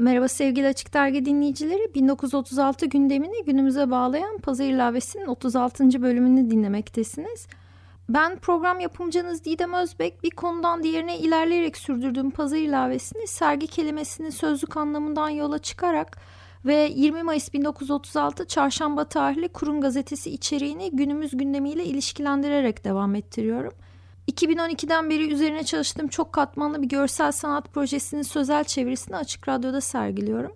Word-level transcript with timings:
Merhaba 0.00 0.28
sevgili 0.28 0.66
Açık 0.66 0.94
Dergi 0.94 1.24
dinleyicileri. 1.24 1.94
1936 1.94 2.86
gündemini 2.86 3.44
günümüze 3.44 3.90
bağlayan 3.90 4.38
Pazar 4.38 4.64
İlavesi'nin 4.64 5.26
36. 5.26 6.02
bölümünü 6.02 6.50
dinlemektesiniz. 6.50 7.46
Ben 8.08 8.36
program 8.36 8.80
yapımcınız 8.80 9.44
Didem 9.44 9.72
Özbek 9.72 10.22
bir 10.22 10.30
konudan 10.30 10.82
diğerine 10.82 11.18
ilerleyerek 11.18 11.76
sürdürdüğüm 11.76 12.30
Pazar 12.30 12.56
İlavesi'ni 12.56 13.26
sergi 13.26 13.66
kelimesinin 13.66 14.30
sözlük 14.30 14.76
anlamından 14.76 15.28
yola 15.28 15.58
çıkarak 15.58 16.18
ve 16.64 16.92
20 16.94 17.22
Mayıs 17.22 17.52
1936 17.52 18.46
Çarşamba 18.46 19.04
tarihli 19.04 19.48
Kurum 19.48 19.80
Gazetesi 19.80 20.30
içeriğini 20.30 20.90
günümüz 20.90 21.36
gündemiyle 21.36 21.84
ilişkilendirerek 21.84 22.84
devam 22.84 23.14
ettiriyorum. 23.14 23.72
2012'den 24.28 25.10
beri 25.10 25.32
üzerine 25.32 25.64
çalıştığım 25.64 26.08
çok 26.08 26.32
katmanlı 26.32 26.82
bir 26.82 26.88
görsel 26.88 27.32
sanat 27.32 27.72
projesinin 27.72 28.22
sözel 28.22 28.64
çevirisini 28.64 29.16
Açık 29.16 29.48
Radyo'da 29.48 29.80
sergiliyorum. 29.80 30.52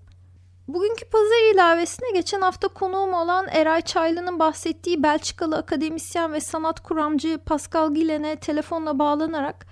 Bugünkü 0.69 1.05
pazar 1.05 1.55
ilavesine 1.55 2.11
geçen 2.11 2.41
hafta 2.41 2.69
konuğum 2.69 3.13
olan 3.13 3.47
Eray 3.49 3.83
Çaylı'nın 3.83 4.39
bahsettiği 4.39 5.03
Belçikalı 5.03 5.57
akademisyen 5.57 6.33
ve 6.33 6.41
sanat 6.41 6.81
kuramcı 6.81 7.39
Pascal 7.47 7.95
Gilen'e 7.95 8.37
telefonla 8.37 8.99
bağlanarak 8.99 9.67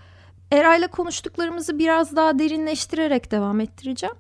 Eray'la 0.53 0.89
konuştuklarımızı 0.89 1.79
biraz 1.79 2.17
daha 2.17 2.39
derinleştirerek 2.39 3.31
devam 3.31 3.61
ettireceğim. 3.61 4.17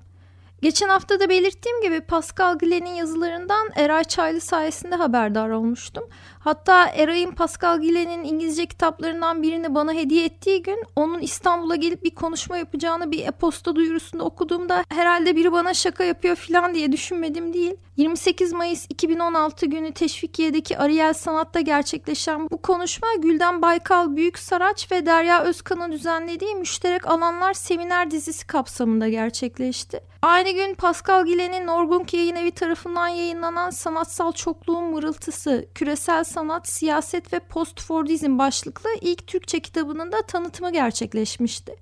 Geçen 0.62 0.88
hafta 0.88 1.20
da 1.20 1.28
belirttiğim 1.28 1.80
gibi 1.82 2.00
Pascal 2.00 2.58
Gilen'in 2.58 2.94
yazılarından 2.94 3.68
Eray 3.76 4.04
Çaylı 4.04 4.40
sayesinde 4.40 4.94
haberdar 4.94 5.48
olmuştum. 5.48 6.04
Hatta 6.40 6.86
Eray'ın 6.88 7.30
Pascal 7.30 7.80
Gilen'in 7.80 8.24
İngilizce 8.24 8.66
kitaplarından 8.66 9.42
birini 9.42 9.74
bana 9.74 9.92
hediye 9.92 10.24
ettiği 10.24 10.62
gün 10.62 10.82
onun 10.96 11.20
İstanbul'a 11.20 11.76
gelip 11.76 12.04
bir 12.04 12.14
konuşma 12.14 12.56
yapacağını 12.56 13.10
bir 13.10 13.26
e-posta 13.26 13.76
duyurusunda 13.76 14.24
okuduğumda 14.24 14.84
herhalde 14.88 15.36
biri 15.36 15.52
bana 15.52 15.74
şaka 15.74 16.04
yapıyor 16.04 16.36
falan 16.36 16.74
diye 16.74 16.92
düşünmedim 16.92 17.52
değil. 17.52 17.76
28 17.96 18.52
Mayıs 18.52 18.86
2016 18.88 19.66
günü 19.66 19.92
Teşvikiye'deki 19.92 20.78
Ariel 20.78 21.12
Sanat'ta 21.12 21.60
gerçekleşen 21.60 22.50
bu 22.50 22.62
konuşma 22.62 23.08
Gülden 23.18 23.62
Baykal 23.62 24.16
Büyük 24.16 24.38
Saraç 24.38 24.92
ve 24.92 25.06
Derya 25.06 25.42
Özkan'ın 25.42 25.92
düzenlediği 25.92 26.54
Müşterek 26.54 27.06
Alanlar 27.06 27.54
Seminer 27.54 28.10
dizisi 28.10 28.46
kapsamında 28.46 29.08
gerçekleşti. 29.08 30.10
Aynı 30.22 30.50
gün 30.50 30.74
Pascal 30.74 31.26
Gilen'in 31.26 31.66
Norgunk 31.66 32.14
Yayın 32.14 32.50
tarafından 32.50 33.08
yayınlanan 33.08 33.70
Sanatsal 33.70 34.32
Çokluğun 34.32 34.84
Mırıltısı, 34.84 35.66
Küresel 35.74 36.24
Sanat, 36.30 36.68
Siyaset 36.68 37.32
ve 37.32 37.38
Postfordizm 37.38 38.38
başlıklı 38.38 38.90
ilk 39.00 39.26
Türkçe 39.26 39.60
kitabının 39.60 40.12
da 40.12 40.22
tanıtımı 40.22 40.72
gerçekleşmişti. 40.72 41.76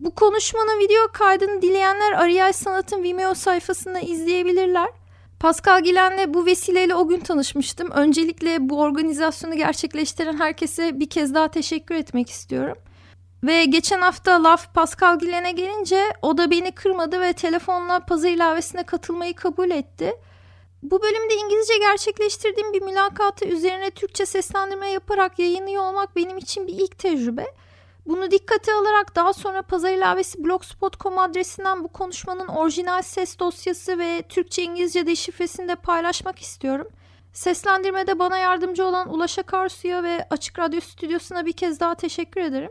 Bu 0.00 0.14
konuşmanın 0.14 0.78
video 0.78 1.12
kaydını 1.12 1.62
dileyenler 1.62 2.12
Ariel 2.12 2.52
Sanat'ın 2.52 3.02
Vimeo 3.02 3.34
sayfasında 3.34 4.00
izleyebilirler. 4.00 4.88
Pascal 5.40 5.82
Gilen'le 5.82 6.34
bu 6.34 6.46
vesileyle 6.46 6.94
o 6.94 7.08
gün 7.08 7.20
tanışmıştım. 7.20 7.90
Öncelikle 7.90 8.68
bu 8.68 8.80
organizasyonu 8.80 9.56
gerçekleştiren 9.56 10.38
herkese 10.38 11.00
bir 11.00 11.10
kez 11.10 11.34
daha 11.34 11.48
teşekkür 11.48 11.94
etmek 11.94 12.30
istiyorum. 12.30 12.76
Ve 13.44 13.64
geçen 13.64 14.00
hafta 14.00 14.42
laf 14.44 14.74
Pascal 14.74 15.18
Gilen'e 15.18 15.52
gelince 15.52 16.04
o 16.22 16.38
da 16.38 16.50
beni 16.50 16.72
kırmadı 16.72 17.20
ve 17.20 17.32
telefonla 17.32 18.00
pazar 18.00 18.28
ilavesine 18.28 18.82
katılmayı 18.82 19.34
kabul 19.34 19.70
etti. 19.70 20.12
Bu 20.82 21.02
bölümde 21.02 21.34
İngilizce 21.34 21.78
gerçekleştirdiğim 21.78 22.72
bir 22.72 22.82
mülakatı 22.82 23.44
üzerine 23.44 23.90
Türkçe 23.90 24.26
seslendirme 24.26 24.88
yaparak 24.88 25.38
yayınlıyor 25.38 25.82
olmak 25.82 26.16
benim 26.16 26.38
için 26.38 26.66
bir 26.66 26.72
ilk 26.72 26.98
tecrübe. 26.98 27.46
Bunu 28.06 28.30
dikkate 28.30 28.74
alarak 28.74 29.16
daha 29.16 29.32
sonra 29.32 29.62
Pazar 29.62 29.92
İlavesi 29.92 30.44
blogspot.com 30.44 31.18
adresinden 31.18 31.84
bu 31.84 31.88
konuşmanın 31.88 32.46
orijinal 32.46 33.02
ses 33.02 33.38
dosyası 33.38 33.98
ve 33.98 34.22
Türkçe-İngilizce 34.28 35.06
deşifresini 35.06 35.68
de 35.68 35.74
paylaşmak 35.74 36.38
istiyorum. 36.38 36.88
Seslendirmede 37.32 38.18
bana 38.18 38.38
yardımcı 38.38 38.84
olan 38.86 39.14
Ulaş 39.14 39.38
Akarsu'ya 39.38 40.02
ve 40.02 40.26
Açık 40.30 40.58
Radyo 40.58 40.80
Stüdyosu'na 40.80 41.46
bir 41.46 41.52
kez 41.52 41.80
daha 41.80 41.94
teşekkür 41.94 42.40
ederim. 42.40 42.70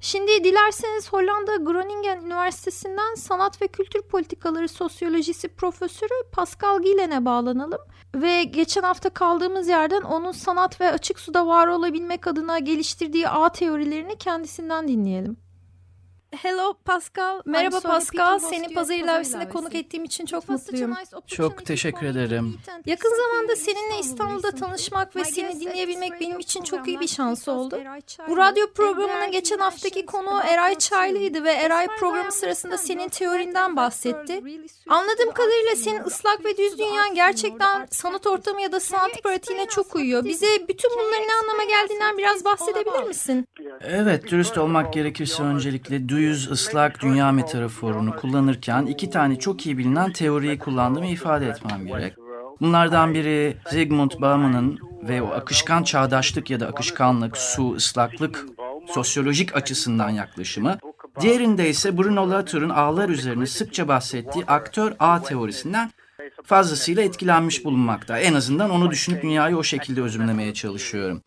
Şimdi 0.00 0.44
dilerseniz 0.44 1.12
Hollanda 1.12 1.56
Groningen 1.56 2.24
Üniversitesi'nden 2.24 3.14
Sanat 3.14 3.62
ve 3.62 3.68
Kültür 3.68 4.02
Politikaları 4.02 4.68
Sosyolojisi 4.68 5.48
Profesörü 5.48 6.30
Pascal 6.32 6.82
Gilen'e 6.82 7.24
bağlanalım 7.24 7.80
ve 8.14 8.44
geçen 8.44 8.82
hafta 8.82 9.10
kaldığımız 9.10 9.68
yerden 9.68 10.02
onun 10.02 10.32
sanat 10.32 10.80
ve 10.80 10.90
açık 10.90 11.20
suda 11.20 11.46
var 11.46 11.66
olabilmek 11.66 12.26
adına 12.26 12.58
geliştirdiği 12.58 13.28
ağ 13.28 13.52
teorilerini 13.52 14.18
kendisinden 14.18 14.88
dinleyelim. 14.88 15.45
Hello 16.32 16.74
Pascal. 16.84 17.42
Merhaba 17.44 17.80
Pascal. 17.80 18.38
Seni 18.38 18.74
pazar 18.74 18.94
ilavesine 18.94 19.48
konuk 19.48 19.74
ettiğim 19.74 20.04
için 20.04 20.26
çok 20.26 20.48
mutluyum. 20.48 20.94
Çok 21.26 21.66
teşekkür 21.66 22.06
ederim. 22.06 22.58
Yakın 22.86 23.10
zamanda 23.16 23.56
seninle 23.56 24.00
İstanbul'da 24.00 24.50
tanışmak 24.50 25.16
ve 25.16 25.24
seni 25.24 25.60
dinleyebilmek 25.60 26.20
benim 26.20 26.38
için 26.38 26.62
çok 26.62 26.88
iyi 26.88 27.00
bir 27.00 27.08
şans 27.08 27.48
oldu. 27.48 27.80
Bu 28.28 28.36
radyo 28.36 28.72
programının 28.72 29.30
geçen 29.30 29.58
haftaki 29.58 30.06
konuğu 30.06 30.40
Eray 30.48 30.78
Çaylı'ydı 30.78 31.44
ve 31.44 31.52
Eray 31.52 31.86
programı 31.98 32.32
sırasında 32.32 32.78
senin 32.78 33.08
teorinden 33.08 33.76
bahsetti. 33.76 34.42
Anladığım 34.88 35.32
kadarıyla 35.32 35.76
senin 35.76 36.04
ıslak 36.04 36.44
ve 36.44 36.56
düz 36.56 36.78
dünyan 36.78 37.14
gerçekten 37.14 37.86
sanat 37.90 38.26
ortamı 38.26 38.62
ya 38.62 38.72
da 38.72 38.80
sanat 38.80 39.22
pratiğine 39.22 39.66
çok 39.66 39.96
uyuyor. 39.96 40.24
Bize 40.24 40.46
bütün 40.68 40.90
bunların 40.98 41.28
ne 41.28 41.34
anlama 41.42 41.64
geldiğinden 41.64 42.18
biraz 42.18 42.44
bahsedebilir 42.44 43.02
misin? 43.02 43.48
Evet, 43.80 44.30
dürüst 44.30 44.58
olmak 44.58 44.92
gerekirse 44.92 45.42
öncelikle 45.42 46.08
düz, 46.08 46.15
ıslak 46.50 47.02
dünya 47.02 47.32
metaforunu 47.32 48.16
kullanırken 48.16 48.86
iki 48.86 49.10
tane 49.10 49.38
çok 49.38 49.66
iyi 49.66 49.78
bilinen 49.78 50.12
teoriyi 50.12 50.58
kullandığımı 50.58 51.06
ifade 51.06 51.46
etmem 51.46 51.86
gerek. 51.86 52.14
Bunlardan 52.60 53.14
biri 53.14 53.56
Zygmunt 53.70 54.20
Bauman'ın 54.20 54.78
ve 55.08 55.22
o 55.22 55.30
akışkan 55.30 55.82
çağdaşlık 55.82 56.50
ya 56.50 56.60
da 56.60 56.66
akışkanlık, 56.66 57.36
su, 57.36 57.74
ıslaklık 57.74 58.46
sosyolojik 58.86 59.56
açısından 59.56 60.10
yaklaşımı. 60.10 60.78
Diğerinde 61.20 61.68
ise 61.68 61.98
Bruno 61.98 62.30
Latour'un 62.30 62.70
ağlar 62.70 63.08
üzerine 63.08 63.46
sıkça 63.46 63.88
bahsettiği 63.88 64.44
aktör 64.46 64.92
ağ 64.98 65.22
teorisinden 65.22 65.90
fazlasıyla 66.44 67.02
etkilenmiş 67.02 67.64
bulunmakta. 67.64 68.18
En 68.18 68.34
azından 68.34 68.70
onu 68.70 68.90
düşünüp 68.90 69.22
dünyayı 69.22 69.56
o 69.56 69.62
şekilde 69.62 70.02
özümlemeye 70.02 70.54
çalışıyorum. 70.54 71.22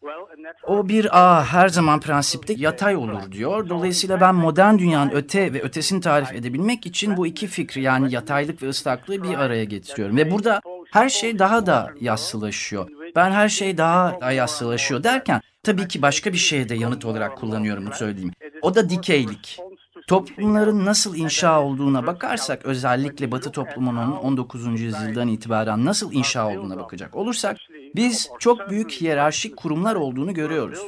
O 0.67 0.89
bir 0.89 1.19
ağ 1.19 1.45
her 1.45 1.69
zaman 1.69 1.99
prensipte 1.99 2.53
yatay 2.57 2.95
olur 2.95 3.31
diyor. 3.31 3.69
Dolayısıyla 3.69 4.21
ben 4.21 4.35
modern 4.35 4.77
dünyanın 4.77 5.11
öte 5.11 5.53
ve 5.53 5.61
ötesini 5.61 6.01
tarif 6.01 6.33
edebilmek 6.33 6.85
için 6.85 7.17
bu 7.17 7.27
iki 7.27 7.47
fikri 7.47 7.81
yani 7.81 8.13
yataylık 8.13 8.63
ve 8.63 8.69
ıslaklığı 8.69 9.23
bir 9.23 9.33
araya 9.37 9.63
getiriyorum. 9.63 10.17
Ve 10.17 10.31
burada 10.31 10.61
her 10.91 11.09
şey 11.09 11.39
daha 11.39 11.65
da 11.65 11.93
yassılaşıyor. 12.01 12.89
Ben 13.15 13.31
her 13.31 13.49
şey 13.49 13.77
daha 13.77 14.21
da 14.21 14.31
yassılaşıyor 14.31 15.03
derken 15.03 15.41
tabii 15.63 15.87
ki 15.87 16.01
başka 16.01 16.33
bir 16.33 16.37
şeye 16.37 16.69
de 16.69 16.75
yanıt 16.75 17.05
olarak 17.05 17.37
kullanıyorum 17.37 17.87
bu 17.91 17.95
söylediğimi. 17.95 18.33
O 18.61 18.75
da 18.75 18.89
dikeylik. 18.89 19.59
Toplumların 20.07 20.85
nasıl 20.85 21.15
inşa 21.15 21.61
olduğuna 21.61 22.07
bakarsak 22.07 22.65
özellikle 22.65 23.31
Batı 23.31 23.51
toplumunun 23.51 24.11
19. 24.11 24.81
yüzyıldan 24.81 25.27
itibaren 25.27 25.85
nasıl 25.85 26.13
inşa 26.13 26.47
olduğuna 26.47 26.77
bakacak 26.77 27.15
olursak 27.15 27.57
biz 27.95 28.29
çok 28.39 28.69
büyük 28.69 28.91
hiyerarşik 28.91 29.57
kurumlar 29.57 29.95
olduğunu 29.95 30.33
görüyoruz. 30.33 30.79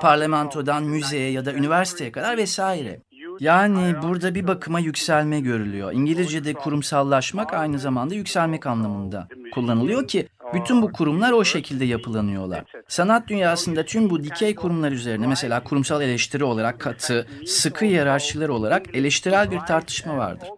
Parlamentodan 0.00 0.84
müzeye 0.84 1.30
ya 1.30 1.44
da 1.44 1.52
üniversiteye 1.52 2.12
kadar 2.12 2.36
vesaire. 2.36 3.00
Yani 3.40 3.94
burada 4.02 4.34
bir 4.34 4.46
bakıma 4.46 4.80
yükselme 4.80 5.40
görülüyor. 5.40 5.92
İngilizce'de 5.92 6.54
kurumsallaşmak 6.54 7.54
aynı 7.54 7.78
zamanda 7.78 8.14
yükselmek 8.14 8.66
anlamında 8.66 9.28
kullanılıyor 9.52 10.08
ki 10.08 10.28
bütün 10.54 10.82
bu 10.82 10.92
kurumlar 10.92 11.32
o 11.32 11.44
şekilde 11.44 11.84
yapılanıyorlar. 11.84 12.64
Sanat 12.88 13.28
dünyasında 13.28 13.84
tüm 13.84 14.10
bu 14.10 14.24
dikey 14.24 14.54
kurumlar 14.54 14.92
üzerine 14.92 15.26
mesela 15.26 15.64
kurumsal 15.64 16.02
eleştiri 16.02 16.44
olarak 16.44 16.80
katı, 16.80 17.26
sıkı 17.46 17.84
hiyerarşiler 17.84 18.48
olarak 18.48 18.94
eleştirel 18.94 19.50
bir 19.50 19.60
tartışma 19.60 20.16
vardır. 20.16 20.48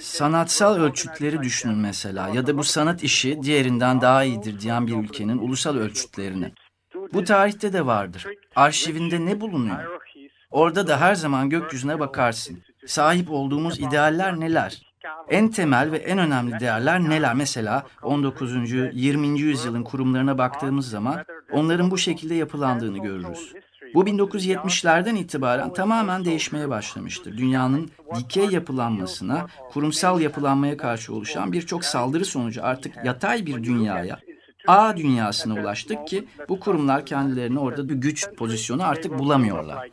Sanatsal 0.00 0.76
ölçütleri 0.76 1.42
düşünün 1.42 1.78
mesela 1.78 2.28
ya 2.28 2.46
da 2.46 2.58
bu 2.58 2.64
sanat 2.64 3.02
işi 3.02 3.42
diğerinden 3.42 4.00
daha 4.00 4.24
iyidir 4.24 4.60
diyen 4.60 4.86
bir 4.86 4.96
ülkenin 4.96 5.38
ulusal 5.38 5.76
ölçütlerini. 5.76 6.52
Bu 7.12 7.24
tarihte 7.24 7.72
de 7.72 7.86
vardır. 7.86 8.26
Arşivinde 8.56 9.26
ne 9.26 9.40
bulunuyor? 9.40 10.00
Orada 10.50 10.86
da 10.86 11.00
her 11.00 11.14
zaman 11.14 11.50
gökyüzüne 11.50 12.00
bakarsın. 12.00 12.62
Sahip 12.86 13.30
olduğumuz 13.30 13.80
idealler 13.80 14.40
neler? 14.40 14.90
en 15.28 15.48
temel 15.48 15.92
ve 15.92 15.96
en 15.96 16.18
önemli 16.18 16.60
değerler 16.60 17.00
neler? 17.00 17.34
Mesela 17.34 17.86
19. 18.02 18.72
20. 18.92 19.40
yüzyılın 19.40 19.82
kurumlarına 19.82 20.38
baktığımız 20.38 20.90
zaman 20.90 21.24
onların 21.52 21.90
bu 21.90 21.98
şekilde 21.98 22.34
yapılandığını 22.34 22.98
görürüz. 22.98 23.52
Bu 23.94 24.04
1970'lerden 24.04 25.14
itibaren 25.14 25.72
tamamen 25.72 26.24
değişmeye 26.24 26.68
başlamıştır. 26.68 27.36
Dünyanın 27.36 27.90
dikey 28.16 28.46
yapılanmasına, 28.46 29.46
kurumsal 29.72 30.20
yapılanmaya 30.20 30.76
karşı 30.76 31.14
oluşan 31.14 31.52
birçok 31.52 31.84
saldırı 31.84 32.24
sonucu 32.24 32.64
artık 32.64 33.04
yatay 33.04 33.46
bir 33.46 33.64
dünyaya, 33.64 34.18
A 34.66 34.96
dünyasına 34.96 35.60
ulaştık 35.60 36.06
ki 36.06 36.24
bu 36.48 36.60
kurumlar 36.60 37.06
kendilerini 37.06 37.58
orada 37.58 37.88
bir 37.88 37.94
güç 37.94 38.28
pozisyonu 38.36 38.84
artık 38.84 39.18
bulamıyorlar. 39.18 39.88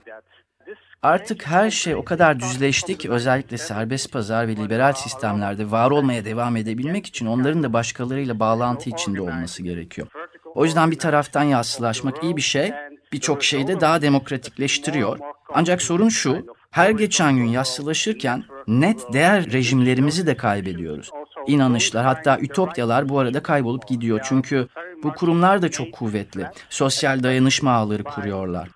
Artık 1.01 1.47
her 1.47 1.71
şey 1.71 1.95
o 1.95 2.05
kadar 2.05 2.39
düzleşti 2.39 2.97
ki 2.97 3.11
özellikle 3.11 3.57
serbest 3.57 4.11
pazar 4.11 4.47
ve 4.47 4.55
liberal 4.55 4.93
sistemlerde 4.93 5.71
var 5.71 5.91
olmaya 5.91 6.25
devam 6.25 6.55
edebilmek 6.55 7.05
için 7.05 7.25
onların 7.25 7.63
da 7.63 7.73
başkalarıyla 7.73 8.39
bağlantı 8.39 8.89
içinde 8.89 9.21
olması 9.21 9.63
gerekiyor. 9.63 10.07
O 10.55 10.65
yüzden 10.65 10.91
bir 10.91 10.99
taraftan 10.99 11.43
yassılaşmak 11.43 12.23
iyi 12.23 12.37
bir 12.37 12.41
şey, 12.41 12.73
birçok 13.11 13.43
şeyi 13.43 13.67
de 13.67 13.81
daha 13.81 14.01
demokratikleştiriyor. 14.01 15.19
Ancak 15.53 15.81
sorun 15.81 16.09
şu, 16.09 16.45
her 16.71 16.89
geçen 16.89 17.37
gün 17.37 17.45
yassılaşırken 17.45 18.43
net 18.67 19.13
değer 19.13 19.51
rejimlerimizi 19.51 20.27
de 20.27 20.37
kaybediyoruz. 20.37 21.11
İnanışlar 21.47 22.05
hatta 22.05 22.39
ütopyalar 22.39 23.09
bu 23.09 23.19
arada 23.19 23.43
kaybolup 23.43 23.87
gidiyor. 23.87 24.19
Çünkü 24.23 24.67
bu 25.03 25.13
kurumlar 25.13 25.61
da 25.61 25.69
çok 25.69 25.91
kuvvetli. 25.91 26.45
Sosyal 26.69 27.23
dayanışma 27.23 27.71
ağları 27.71 28.03
kuruyorlar. 28.03 28.69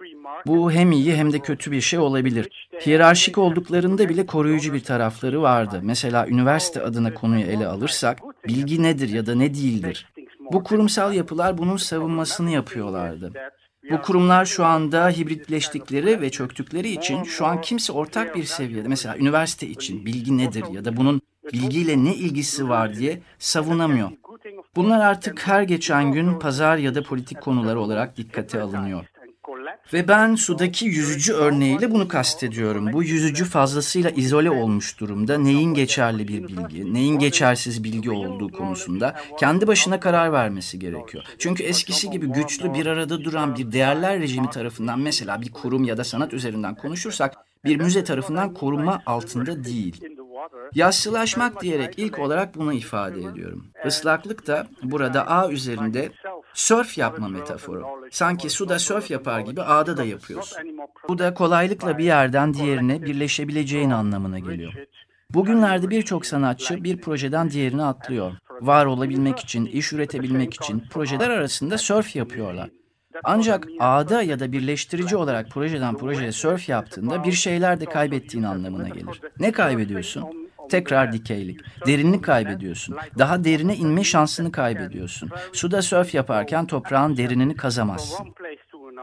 Bu 0.46 0.72
hem 0.72 0.92
iyi 0.92 1.16
hem 1.16 1.34
de 1.34 1.40
kötü 1.40 1.72
bir 1.72 1.82
şey 1.82 2.00
olabilir. 2.00 2.70
Hiyerarşik 2.86 3.38
olduklarında 3.38 4.10
bile 4.10 4.26
koruyucu 4.26 4.74
bir 4.74 4.84
tarafları 4.84 5.42
vardı. 5.42 5.80
Mesela 5.84 6.28
üniversite 6.28 6.82
adına 6.82 7.14
konuyu 7.14 7.46
ele 7.46 7.68
alırsak 7.68 8.20
bilgi 8.48 8.84
nedir 8.84 9.10
ya 9.10 9.26
da 9.26 9.36
ne 9.36 9.54
değildir? 9.54 10.08
Bu 10.52 10.64
kurumsal 10.64 11.14
yapılar 11.14 11.58
bunun 11.58 11.78
savunmasını 11.78 12.52
yapıyorlardı. 12.52 13.32
Bu 13.92 14.02
kurumlar 14.02 14.46
şu 14.46 14.66
anda 14.66 15.10
hibritleştikleri 15.10 16.22
ve 16.22 16.30
çöktükleri 16.30 16.90
için 16.90 17.24
şu 17.24 17.46
an 17.46 17.62
kimse 17.62 17.94
ortak 17.94 18.36
bir 18.36 18.44
seviyede 18.44 18.88
mesela 18.88 19.18
üniversite 19.18 19.68
için 19.68 20.06
bilgi 20.06 20.38
nedir 20.38 20.64
ya 20.72 20.86
da 20.86 20.98
bunun 20.98 21.22
bilgiyle 21.54 22.04
ne 22.04 22.16
ilgisi 22.16 22.70
var 22.70 22.96
diye 22.96 23.22
savunamıyor. 23.40 24.12
Bunlar 24.76 25.00
artık 25.00 25.48
her 25.48 25.62
geçen 25.62 26.12
gün 26.12 26.40
pazar 26.40 26.78
ya 26.78 26.96
da 26.96 27.04
politik 27.04 27.42
konuları 27.42 27.80
olarak 27.80 28.18
dikkate 28.18 28.62
alınıyor. 28.62 29.06
Ve 29.94 30.08
ben 30.08 30.36
sudaki 30.36 30.86
yüzücü 30.86 31.34
örneğiyle 31.34 31.92
bunu 31.92 32.08
kastediyorum. 32.08 32.94
Bu 32.94 33.04
yüzücü 33.04 33.46
fazlasıyla 33.46 34.10
izole 34.10 34.52
olmuş 34.52 35.00
durumda. 35.00 35.38
Neyin 35.38 35.74
geçerli 35.74 36.28
bir 36.28 36.48
bilgi, 36.48 36.94
neyin 36.94 37.20
geçersiz 37.20 37.84
bilgi 37.84 38.12
olduğu 38.12 38.52
konusunda 38.52 39.16
kendi 39.40 39.68
başına 39.68 40.00
karar 40.00 40.34
vermesi 40.34 40.80
gerekiyor. 40.80 41.24
Çünkü 41.38 41.64
eskisi 41.64 42.10
gibi 42.10 42.28
güçlü 42.28 42.74
bir 42.74 42.86
arada 42.86 43.24
duran 43.24 43.56
bir 43.56 43.72
değerler 43.72 44.20
rejimi 44.20 44.50
tarafından 44.50 45.00
mesela 45.00 45.42
bir 45.42 45.52
kurum 45.52 45.84
ya 45.84 45.98
da 45.98 46.04
sanat 46.04 46.34
üzerinden 46.34 46.76
konuşursak 46.76 47.36
bir 47.66 47.78
müze 47.78 48.04
tarafından 48.04 48.54
korunma 48.54 49.02
altında 49.06 49.64
değil. 49.64 50.02
Yassılaşmak 50.76 51.62
diyerek 51.62 51.94
ilk 52.00 52.20
olarak 52.20 52.56
bunu 52.56 52.74
ifade 52.74 53.20
ediyorum. 53.20 53.66
Islaklık 53.86 54.48
da 54.48 54.68
burada 54.84 55.28
A 55.28 55.52
üzerinde 55.52 56.12
Sörf 56.54 56.98
yapma 56.98 57.28
metaforu. 57.28 57.86
Sanki 58.12 58.50
suda 58.50 58.80
sörf 58.80 59.12
yapar 59.12 59.40
gibi 59.40 59.62
ağda 59.62 59.98
da 59.98 60.04
yapıyorsun. 60.04 60.58
Bu 61.10 61.18
da 61.18 61.34
kolaylıkla 61.34 61.98
bir 61.98 62.04
yerden 62.04 62.54
diğerine 62.54 63.02
birleşebileceğin 63.02 63.90
anlamına 63.90 64.40
geliyor. 64.40 64.74
Bugünlerde 65.30 65.90
birçok 65.90 66.26
sanatçı 66.26 66.84
bir 66.84 66.98
projeden 66.98 67.52
diğerine 67.52 67.84
atlıyor. 67.84 68.32
Var 68.62 68.86
olabilmek 68.86 69.40
için, 69.40 69.66
iş 69.66 69.94
üretebilmek 69.94 70.54
için 70.54 70.84
projeler 70.90 71.30
arasında 71.30 71.78
sörf 71.78 72.16
yapıyorlar. 72.16 72.70
Ancak 73.24 73.68
ağda 73.80 74.22
ya 74.22 74.40
da 74.40 74.52
birleştirici 74.52 75.16
olarak 75.16 75.50
projeden 75.50 75.98
projeye 75.98 76.32
sörf 76.32 76.70
yaptığında 76.70 77.24
bir 77.24 77.32
şeyler 77.32 77.82
de 77.82 77.86
kaybettiğin 77.86 78.44
anlamına 78.44 78.90
gelir. 78.90 79.22
Ne 79.40 79.52
kaybediyorsun? 79.52 80.41
Tekrar 80.70 81.14
dikeylik. 81.14 81.60
Derinlik 81.88 82.24
kaybediyorsun. 82.24 82.96
Daha 83.18 83.44
derine 83.44 83.76
inme 83.76 84.04
şansını 84.04 84.52
kaybediyorsun. 84.52 85.30
Suda 85.54 85.82
sörf 85.82 86.14
yaparken 86.14 86.66
toprağın 86.66 87.18
derinini 87.18 87.56
kazamazsın. 87.56 88.28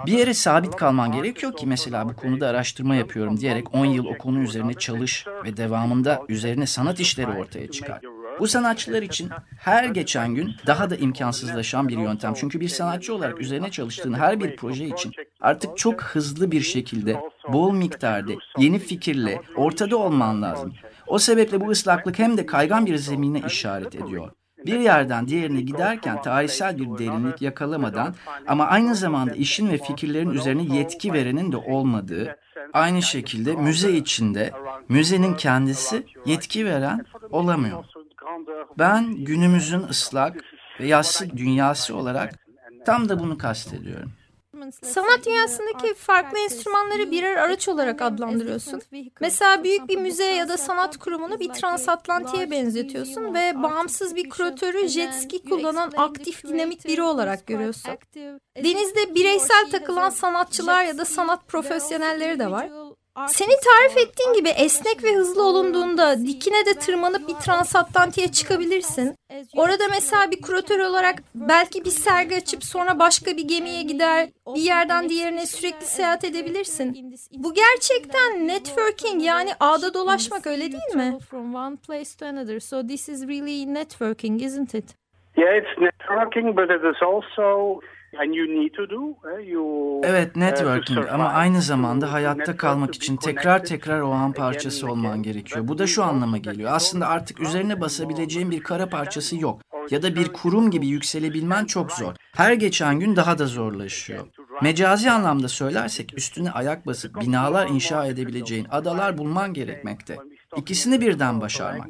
Bir 0.07 0.13
yere 0.13 0.35
sabit 0.35 0.77
kalman 0.77 1.13
gerekiyor 1.13 1.57
ki 1.57 1.67
mesela 1.67 2.09
bu 2.09 2.17
konuda 2.17 2.49
araştırma 2.49 2.95
yapıyorum 2.95 3.41
diyerek 3.41 3.75
10 3.75 3.85
yıl 3.85 4.07
o 4.07 4.19
konu 4.19 4.41
üzerine 4.43 4.75
çalış 4.75 5.27
ve 5.45 5.57
devamında 5.57 6.23
üzerine 6.29 6.67
sanat 6.67 7.01
işleri 7.01 7.31
ortaya 7.31 7.71
çıkar. 7.71 8.01
Bu 8.41 8.47
sanatçılar 8.47 9.03
için 9.03 9.31
her 9.59 9.85
geçen 9.85 10.35
gün 10.35 10.55
daha 10.67 10.91
da 10.91 10.97
imkansızlaşan 10.97 11.89
bir 11.89 11.99
yöntem. 11.99 12.35
Çünkü 12.35 12.61
bir 12.61 12.69
sanatçı 12.69 13.15
olarak 13.15 13.41
üzerine 13.41 13.71
çalıştığın 13.71 14.15
her 14.15 14.41
bir 14.41 14.57
proje 14.57 14.85
için 14.85 15.13
artık 15.41 15.79
çok 15.79 16.03
hızlı 16.03 16.51
bir 16.51 16.61
şekilde, 16.61 17.21
bol 17.49 17.73
miktarda, 17.73 18.33
yeni 18.59 18.79
fikirle 18.79 19.43
ortada 19.57 19.97
olman 19.97 20.43
lazım. 20.43 20.75
O 21.09 21.19
sebeple 21.19 21.61
bu 21.61 21.71
ıslaklık 21.71 22.19
hem 22.19 22.37
de 22.37 22.47
kaygan 22.47 22.87
bir 22.87 22.97
zemine 22.97 23.43
işaret 23.47 23.95
ediyor. 23.95 24.31
Bir 24.67 24.81
yerden 24.81 25.29
diğerine 25.29 25.61
giderken 25.61 26.23
tarihsel 26.23 26.79
bir 26.79 26.99
derinlik 26.99 27.43
yakalamadan 27.43 28.15
ama 28.47 28.67
aynı 28.67 28.95
zamanda 28.95 29.35
işin 29.35 29.71
ve 29.71 29.79
fikirlerin 29.79 30.31
üzerine 30.31 30.77
yetki 30.77 31.13
verenin 31.13 31.53
de 31.53 31.57
olmadığı, 31.57 32.37
aynı 32.73 33.03
şekilde 33.03 33.57
müze 33.57 33.93
içinde 33.93 34.51
müzenin 34.89 35.35
kendisi 35.35 36.07
yetki 36.27 36.67
veren 36.67 37.05
olamıyor. 37.31 37.85
Ben 38.79 39.25
günümüzün 39.25 39.83
ıslak 39.83 40.37
ve 40.81 40.87
yassı 40.87 41.37
dünyası 41.37 41.97
olarak 41.97 42.35
tam 42.87 43.09
da 43.09 43.19
bunu 43.19 43.39
kastediyorum. 43.39 44.13
Sanat 44.83 45.27
dünyasındaki 45.27 45.95
farklı 45.95 46.39
enstrümanları 46.39 47.11
birer 47.11 47.37
araç 47.37 47.69
olarak 47.69 48.03
adlandırıyorsun. 48.03 48.83
Mesela 49.21 49.65
büyük 49.65 49.89
bir 49.89 49.97
müze 49.97 50.25
ya 50.25 50.49
da 50.49 50.57
sanat 50.57 50.97
kurumunu 50.97 51.41
bir 51.41 51.49
transatlantiye 51.49 52.51
benzetiyorsun 52.51 53.35
ve 53.35 53.63
bağımsız 53.63 54.17
bir 54.17 54.31
küratörü 54.31 54.89
jet 54.89 55.15
ski 55.15 55.45
kullanan 55.45 55.93
aktif 55.97 56.45
dinamik 56.45 56.87
biri 56.87 57.03
olarak 57.03 57.47
görüyorsun. 57.47 57.93
Denizde 58.57 59.15
bireysel 59.15 59.71
takılan 59.71 60.11
sanatçılar 60.11 60.85
ya 60.85 60.99
da 60.99 61.05
sanat 61.05 61.49
profesyonelleri 61.49 62.39
de 62.39 62.51
var. 62.51 62.71
Senin 63.27 63.59
tarif 63.65 63.97
ettiğin 63.97 64.33
gibi 64.33 64.49
esnek 64.49 65.05
ve 65.05 65.15
hızlı 65.15 65.43
olunduğunda 65.47 66.19
dikine 66.19 66.67
de 66.67 66.75
tırmanıp 66.75 67.29
bir 67.29 67.35
transatlantiye 67.35 68.29
çıkabilirsin. 68.29 69.15
Orada 69.57 69.85
mesela 69.91 70.31
bir 70.31 70.43
kuratör 70.43 70.81
olarak 70.81 71.23
belki 71.35 71.85
bir 71.85 71.91
sergi 71.91 72.37
açıp 72.37 72.65
sonra 72.65 72.99
başka 72.99 73.37
bir 73.37 73.49
gemiye 73.49 73.83
gider, 73.83 74.29
bir 74.55 74.61
yerden 74.61 75.09
diğerine 75.09 75.47
sürekli 75.47 75.87
seyahat 75.87 76.25
edebilirsin. 76.25 77.19
Bu 77.33 77.55
gerçekten 77.55 78.49
networking 78.49 79.23
yani 79.23 79.51
ağda 79.61 79.95
dolaşmak 79.95 80.47
öyle 80.47 80.73
değil 80.73 80.95
mi? 80.95 81.19
From 81.31 81.55
one 81.55 81.77
place 81.77 82.17
to 82.19 82.27
another. 82.27 82.61
So 82.61 82.87
this 82.87 83.09
is 83.09 83.29
really 83.29 83.75
networking, 83.75 84.43
isn't 84.43 84.75
it? 84.75 84.95
Yeah, 85.37 85.57
it's 85.57 85.79
networking, 85.79 86.57
but 86.57 86.71
it 86.71 86.85
is 86.85 87.03
also 87.03 87.81
Evet 90.03 90.37
networking 90.37 91.07
ama 91.13 91.25
aynı 91.29 91.63
zamanda 91.63 92.13
hayatta 92.13 92.57
kalmak 92.57 92.95
için 92.95 93.17
tekrar 93.17 93.65
tekrar 93.65 94.01
o 94.01 94.11
an 94.11 94.33
parçası 94.33 94.91
olman 94.91 95.23
gerekiyor. 95.23 95.69
Bu 95.69 95.79
da 95.79 95.87
şu 95.87 96.05
anlama 96.05 96.39
geliyor. 96.39 96.71
Aslında 96.73 97.07
artık 97.09 97.41
üzerine 97.41 97.81
basabileceğin 97.81 98.51
bir 98.51 98.61
kara 98.61 98.89
parçası 98.89 99.37
yok. 99.37 99.61
Ya 99.91 100.03
da 100.03 100.15
bir 100.17 100.29
kurum 100.33 100.71
gibi 100.71 100.87
yükselebilmen 100.87 101.65
çok 101.65 101.93
zor. 101.93 102.15
Her 102.37 102.53
geçen 102.53 103.01
gün 103.01 103.17
daha 103.17 103.39
da 103.39 103.47
zorlaşıyor. 103.47 104.27
Mecazi 104.63 105.11
anlamda 105.11 105.49
söylersek 105.49 106.19
üstüne 106.19 106.51
ayak 106.51 106.87
basıp 106.87 107.21
binalar 107.21 107.67
inşa 107.67 108.07
edebileceğin 108.07 108.67
adalar 108.71 109.19
bulman 109.19 109.55
gerekmekte. 109.55 110.17
İkisini 110.57 111.01
birden 111.01 111.41
başarmak. 111.41 111.89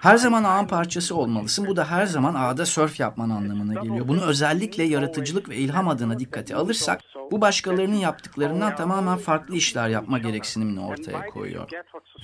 Her 0.00 0.16
zaman 0.16 0.44
ağın 0.44 0.66
parçası 0.66 1.16
olmalısın. 1.16 1.66
Bu 1.66 1.76
da 1.76 1.90
her 1.90 2.06
zaman 2.06 2.34
ağda 2.34 2.66
sörf 2.66 3.00
yapman 3.00 3.30
anlamına 3.30 3.80
geliyor. 3.80 4.08
Bunu 4.08 4.22
özellikle 4.22 4.82
yaratıcılık 4.84 5.48
ve 5.48 5.56
ilham 5.56 5.88
adına 5.88 6.18
dikkate 6.18 6.56
alırsak 6.56 7.00
bu 7.30 7.40
başkalarının 7.40 7.96
yaptıklarından 7.96 8.76
tamamen 8.76 9.18
farklı 9.18 9.56
işler 9.56 9.88
yapma 9.88 10.18
gereksinimini 10.18 10.80
ortaya 10.80 11.26
koyuyor. 11.26 11.68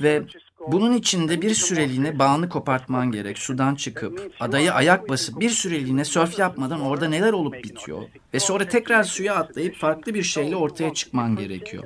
Ve 0.02 0.23
bunun 0.69 0.93
için 0.93 1.28
de 1.28 1.43
bir 1.43 1.54
süreliğine 1.54 2.19
bağını 2.19 2.49
kopartman 2.49 3.11
gerek. 3.11 3.38
Sudan 3.38 3.75
çıkıp 3.75 4.33
adaya 4.40 4.75
ayak 4.75 5.09
basıp 5.09 5.40
bir 5.40 5.50
süreliğine 5.50 6.04
sörf 6.04 6.38
yapmadan 6.38 6.81
orada 6.81 7.09
neler 7.09 7.33
olup 7.33 7.64
bitiyor. 7.64 8.02
Ve 8.35 8.40
sonra 8.40 8.69
tekrar 8.69 9.04
suya 9.04 9.35
atlayıp 9.35 9.76
farklı 9.76 10.14
bir 10.14 10.23
şeyle 10.23 10.57
ortaya 10.57 10.95
çıkman 10.95 11.37
gerekiyor. 11.37 11.85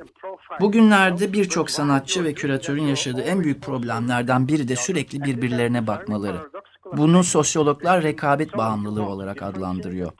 Bugünlerde 0.59 1.33
birçok 1.33 1.69
sanatçı 1.69 2.23
ve 2.23 2.33
küratörün 2.33 2.83
yaşadığı 2.83 3.21
en 3.21 3.43
büyük 3.43 3.61
problemlerden 3.61 4.47
biri 4.47 4.67
de 4.67 4.75
sürekli 4.75 5.23
birbirlerine 5.23 5.87
bakmaları. 5.87 6.37
Bunu 6.97 7.23
sosyologlar 7.23 8.03
rekabet 8.03 8.57
bağımlılığı 8.57 9.05
olarak 9.05 9.43
adlandırıyor. 9.43 10.11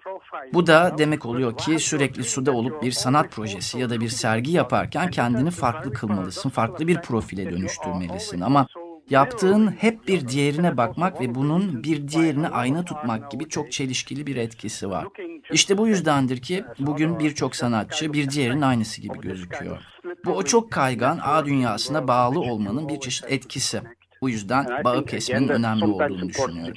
Bu 0.54 0.68
da 0.68 0.96
demek 0.98 1.26
oluyor 1.26 1.58
ki 1.58 1.80
sürekli 1.80 2.24
suda 2.24 2.52
olup 2.52 2.84
bir 2.84 2.92
sanat 2.92 3.32
projesi 3.32 3.80
ya 3.80 3.90
da 3.90 4.00
bir 4.02 4.10
sergi 4.10 4.52
yaparken 4.52 5.12
kendini 5.12 5.52
farklı 5.52 5.94
kılmalısın, 5.94 6.50
farklı 6.50 6.88
bir 6.88 7.02
profile 7.02 7.52
dönüştürmelisin. 7.52 8.42
Ama 8.42 8.68
Yaptığın 9.10 9.68
hep 9.68 10.08
bir 10.08 10.28
diğerine 10.28 10.78
bakmak 10.78 11.22
ve 11.22 11.36
bunun 11.36 11.84
bir 11.84 12.08
diğerini 12.08 12.48
ayna 12.48 12.86
tutmak 12.86 13.32
gibi 13.32 13.50
çok 13.50 13.72
çelişkili 13.72 14.28
bir 14.28 14.36
etkisi 14.36 14.90
var. 14.90 15.08
İşte 15.52 15.78
bu 15.78 15.88
yüzdendir 15.88 16.38
ki 16.38 16.64
bugün 16.80 17.20
birçok 17.20 17.56
sanatçı 17.56 18.14
bir 18.14 18.30
diğerinin 18.30 18.62
aynısı 18.62 19.02
gibi 19.02 19.22
gözüküyor. 19.22 19.78
Bu 20.26 20.32
o 20.32 20.44
çok 20.44 20.72
kaygan 20.72 21.20
A 21.24 21.46
dünyasına 21.46 22.08
bağlı 22.08 22.40
olmanın 22.40 22.90
bir 22.90 23.00
çeşit 23.00 23.26
etkisi. 23.32 23.82
Bu 24.22 24.30
yüzden 24.30 24.66
bağı 24.84 25.06
kesmenin 25.06 25.48
önemli 25.48 25.86
olduğunu 25.86 26.30
düşünüyorum. 26.30 26.74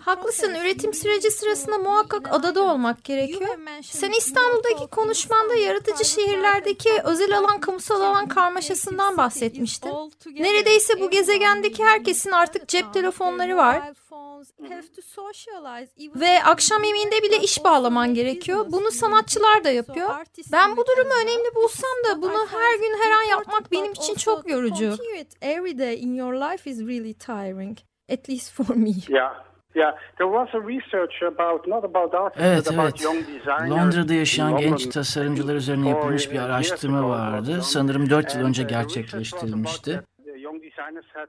Haklısın. 0.00 0.54
Üretim 0.54 0.94
süreci 0.94 1.30
sırasında 1.30 1.78
muhakkak 1.78 2.34
adada 2.34 2.62
olmak 2.62 3.04
gerekiyor. 3.04 3.40
Sen 3.82 4.10
İstanbul'daki 4.18 4.86
konuşmanda 4.90 5.54
yaratıcı 5.54 6.04
şehirlerdeki 6.04 6.90
özel 7.04 7.38
alan 7.38 7.60
kamusal 7.60 8.00
alan 8.00 8.28
karmaşasından 8.28 9.16
bahsetmiştin. 9.16 9.88
Neredeyse 10.42 11.00
bu 11.00 11.10
gezegendeki 11.10 11.84
herkesin 11.84 12.30
artık 12.30 12.68
cep 12.68 12.94
telefonları 12.94 13.56
var. 13.56 13.92
Ve 16.14 16.42
akşam 16.44 16.84
yemeğinde 16.84 17.22
bile 17.22 17.36
iş 17.36 17.64
bağlaman 17.64 18.14
gerekiyor. 18.14 18.66
Bunu 18.72 18.90
sanatçılar 18.90 19.64
da 19.64 19.70
yapıyor. 19.70 20.10
Ben 20.52 20.76
bu 20.76 20.84
durumu 20.86 21.12
önemli 21.22 21.54
bulsam 21.54 21.90
da 22.08 22.22
bunu 22.22 22.46
her 22.50 22.78
gün 22.78 22.98
her 23.02 23.10
an 23.10 23.22
yapmak 23.22 23.72
benim 23.72 23.92
için 23.92 24.14
çok 24.14 24.50
yorucu. 24.50 24.96
Every 25.42 25.78
day 25.78 26.02
in 26.02 26.14
your 26.14 26.32
life 26.32 26.70
is 26.70 26.80
really 26.80 27.14
tiring. 27.14 27.78
At 28.12 28.28
least 28.28 28.52
for 28.52 28.76
me. 28.76 28.90
Yeah. 29.08 29.48
Yeah, 29.74 29.92
there 30.18 30.28
was 30.28 30.48
a 30.54 30.60
research 30.68 31.22
about 31.22 31.66
not 31.66 31.84
about 31.84 32.14
artists 32.14 32.46
Evet 32.46 32.66
but 32.66 32.74
about 32.74 32.86
evet. 32.86 33.02
young 33.02 33.26
designers. 33.26 33.70
Londra'da 33.70 34.14
yaşayan 34.14 34.56
genç 34.56 34.86
tasarımcılar 34.86 35.54
üzerine 35.54 35.88
yapılmış 35.88 36.30
bir 36.32 36.38
araştırma 36.38 37.08
vardı. 37.08 37.60
Sanırım 37.62 38.10
4 38.10 38.34
yıl 38.34 38.42
önce 38.42 38.62
gerçekleştirilmişti. 38.62 40.02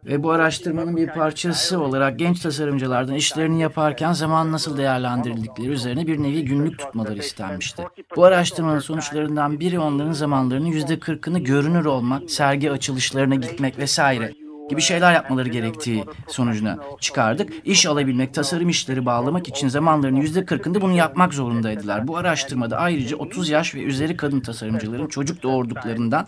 Ve 0.06 0.24
bu 0.24 0.32
araştırmanın 0.32 0.98
bir 0.98 1.08
parçası 1.08 1.82
olarak 1.82 2.20
genç 2.20 2.40
tasarımcılardan 2.40 3.16
işlerini 3.16 3.62
yaparken 3.62 4.14
zaman 4.14 4.52
nasıl 4.52 4.78
değerlendirildikleri 4.78 5.68
üzerine 5.68 6.08
bir 6.08 6.24
nevi 6.24 6.46
günlük 6.46 6.80
tutmaları 6.80 7.20
istenmişti. 7.20 7.84
Bu 8.16 8.24
araştırmanın 8.24 8.80
sonuçlarından 8.80 9.60
biri 9.60 9.80
onların 9.80 10.12
zamanlarının 10.12 10.72
%40'ını 10.72 11.40
görünür 11.40 11.86
olmak, 11.86 12.32
sergi 12.32 12.72
açılışlarına 12.72 13.36
gitmek 13.36 13.78
vesaire 13.78 14.34
gibi 14.70 14.82
şeyler 14.82 15.14
yapmaları 15.14 15.50
gerektiği 15.50 16.06
sonucuna 16.28 16.78
çıkardık. 17.00 17.54
İş 17.66 17.86
alabilmek, 17.86 18.34
tasarım 18.34 18.70
işleri 18.70 19.06
bağlamak 19.06 19.48
için 19.48 19.68
zamanlarının 19.68 20.22
%40'ında 20.22 20.82
bunu 20.82 20.96
yapmak 20.96 21.34
zorundaydılar. 21.34 22.08
Bu 22.08 22.18
araştırmada 22.18 22.78
ayrıca 22.78 23.18
30 23.18 23.50
yaş 23.50 23.76
ve 23.76 23.84
üzeri 23.84 24.18
kadın 24.18 24.40
tasarımcıların 24.40 25.08
çocuk 25.08 25.44
doğurduklarından 25.44 26.28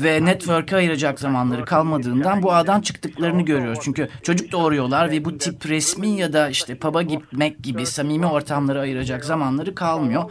ve 0.00 0.24
network'e 0.24 0.76
ayıracak 0.76 1.20
zamanları 1.20 1.64
kalmadığından 1.64 2.42
bu 2.42 2.52
ağdan 2.52 2.80
çıktıklarını 2.80 3.42
görüyoruz. 3.42 3.78
Çünkü 3.82 4.08
çocuk 4.22 4.52
doğuruyorlar 4.52 5.10
ve 5.10 5.24
bu 5.24 5.38
tip 5.38 5.66
resmi 5.66 6.08
ya 6.08 6.32
da 6.32 6.48
işte 6.48 6.78
pub'a 6.78 7.02
gitmek 7.02 7.62
gibi 7.62 7.86
samimi 7.86 8.26
ortamlara 8.26 8.80
ayıracak 8.80 9.24
zamanları 9.24 9.74
kalmıyor. 9.74 10.30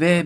Ve 0.00 0.22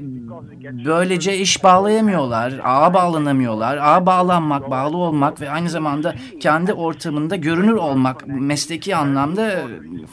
böylece 0.84 1.36
iş 1.36 1.64
bağlayamıyorlar, 1.64 2.60
ağa 2.64 2.94
bağlanamıyorlar. 2.94 3.78
Ağa 3.80 4.06
bağlanmak, 4.06 4.70
bağlı 4.70 4.96
olmak 4.96 5.40
ve 5.40 5.50
aynı 5.50 5.68
zamanda 5.68 6.14
kendi 6.40 6.72
ortamında 6.72 7.36
görünür 7.36 7.72
olmak 7.72 8.26
mesleki 8.26 8.96
anlamda 8.96 9.62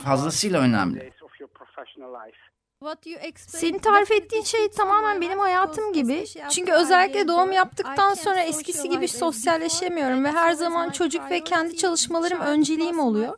fazlasıyla 0.03 0.59
önemli. 0.59 1.11
Senin 3.59 3.79
tarif 3.79 4.11
ettiğin 4.11 4.43
şey 4.43 4.69
tamamen 4.71 5.21
benim 5.21 5.39
hayatım 5.39 5.93
gibi. 5.93 6.25
Çünkü 6.49 6.71
özellikle 6.71 7.27
doğum 7.27 7.51
yaptıktan 7.51 8.13
sonra 8.13 8.41
eskisi 8.41 8.89
gibi 8.89 9.07
sosyalleşemiyorum 9.07 10.23
ve 10.25 10.31
her 10.31 10.53
zaman 10.53 10.89
çocuk 10.89 11.31
ve 11.31 11.43
kendi 11.43 11.77
çalışmalarım 11.77 12.39
önceliğim 12.39 12.99
oluyor. 12.99 13.33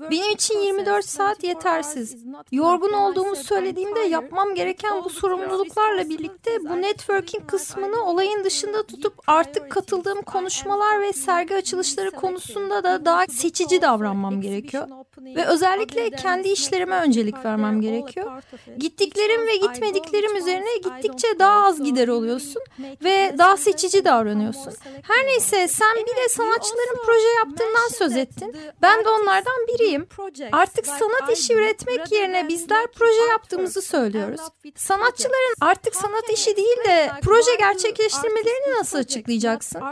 Benim 0.00 0.30
için 0.30 0.58
24 0.58 1.04
saat 1.04 1.44
yetersiz. 1.44 2.16
Yorgun 2.52 2.92
olduğumu 2.92 3.36
söylediğimde 3.36 4.00
yapmam 4.00 4.54
gereken 4.54 5.04
bu 5.04 5.10
sorumluluklarla 5.10 6.08
birlikte 6.08 6.50
bu 6.60 6.82
networking 6.82 7.46
kısmını 7.46 8.04
olayın 8.04 8.44
dışında 8.44 8.82
tutup 8.82 9.14
artık 9.26 9.70
katıldığım 9.70 10.22
konuşmalar 10.22 11.00
ve 11.00 11.12
sergi 11.12 11.54
açılışları 11.54 12.10
konusunda 12.10 12.84
da 12.84 13.04
daha 13.04 13.26
seçici 13.26 13.82
davranmam 13.82 14.40
gerekiyor. 14.40 14.88
Ve 15.18 15.46
özellikle 15.46 16.10
kendi 16.10 16.48
işlerime 16.48 16.96
öncelik 16.96 17.44
vermem 17.44 17.80
gerekiyor. 17.80 18.42
Gittiklerim 18.78 19.46
ve 19.46 19.56
gitmediklerim 19.56 20.36
üzerine 20.36 20.76
gittikçe 20.76 21.28
daha 21.38 21.66
az 21.66 21.82
gider 21.84 22.08
oluyorsun 22.08 22.62
ve 23.04 23.34
daha 23.38 23.56
seçici 23.56 24.04
davranıyorsun. 24.04 24.72
Her 25.02 25.26
neyse 25.26 25.68
sen 25.68 25.96
bir 25.96 26.16
de 26.16 26.28
sanatçıların 26.28 26.98
proje 27.06 27.28
yaptığından 27.38 27.88
söz 27.98 28.16
ettin. 28.16 28.56
Ben 28.82 29.04
de 29.04 29.08
onlardan 29.08 29.66
biriyim. 29.86 30.06
Artık 30.52 30.86
sanat 30.86 31.30
işi 31.32 31.54
üretmek 31.54 32.12
yerine 32.12 32.48
bizler 32.48 32.86
proje 32.98 33.22
yaptığımızı 33.30 33.82
söylüyoruz. 33.82 34.40
Sanatçıların 34.74 35.54
artık 35.60 35.94
sanat 35.94 36.30
işi 36.32 36.56
değil 36.56 36.84
de 36.88 37.10
proje 37.22 37.56
gerçekleştirmelerini 37.58 38.78
nasıl 38.78 38.98
açıklayacaksın? 38.98 39.82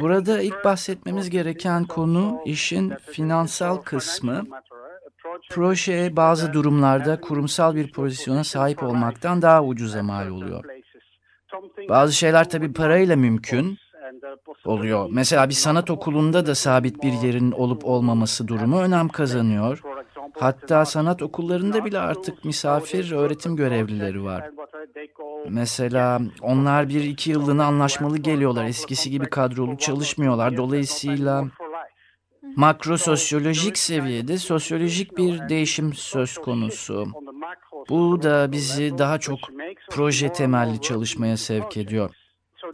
Burada 0.00 0.42
ilk 0.42 0.64
bahsetmemiz 0.64 1.30
gereken 1.30 1.84
konu 1.84 2.40
işin 2.44 2.92
finansal 3.12 3.76
kısmı. 3.76 4.44
Proje 5.50 6.16
bazı 6.16 6.52
durumlarda 6.52 7.20
kurumsal 7.20 7.74
bir 7.74 7.92
pozisyona 7.92 8.44
sahip 8.44 8.82
olmaktan 8.82 9.42
daha 9.42 9.64
ucuza 9.64 10.02
mal 10.02 10.28
oluyor. 10.28 10.64
Bazı 11.88 12.12
şeyler 12.12 12.48
tabii 12.48 12.72
parayla 12.72 13.16
mümkün 13.16 13.78
oluyor. 14.64 15.08
Mesela 15.10 15.48
bir 15.48 15.54
sanat 15.54 15.90
okulunda 15.90 16.46
da 16.46 16.54
sabit 16.54 17.02
bir 17.02 17.12
yerin 17.12 17.52
olup 17.52 17.84
olmaması 17.84 18.48
durumu 18.48 18.80
önem 18.80 19.08
kazanıyor. 19.08 19.82
Hatta 20.40 20.84
sanat 20.84 21.22
okullarında 21.22 21.84
bile 21.84 21.98
artık 21.98 22.44
misafir 22.44 23.12
öğretim 23.12 23.56
görevlileri 23.56 24.24
var. 24.24 24.50
Mesela 25.48 26.20
onlar 26.42 26.88
bir 26.88 27.04
iki 27.04 27.30
yıllığına 27.30 27.64
anlaşmalı 27.64 28.18
geliyorlar. 28.18 28.64
Eskisi 28.64 29.10
gibi 29.10 29.26
kadrolu 29.26 29.76
çalışmıyorlar. 29.76 30.56
Dolayısıyla 30.56 31.44
makro 32.56 32.98
sosyolojik 32.98 33.78
seviyede 33.78 34.38
sosyolojik 34.38 35.18
bir 35.18 35.48
değişim 35.48 35.94
söz 35.94 36.38
konusu. 36.38 37.06
Bu 37.88 38.22
da 38.22 38.52
bizi 38.52 38.98
daha 38.98 39.18
çok 39.18 39.38
proje 39.90 40.32
temelli 40.32 40.80
çalışmaya 40.80 41.36
sevk 41.36 41.76
ediyor. 41.76 42.14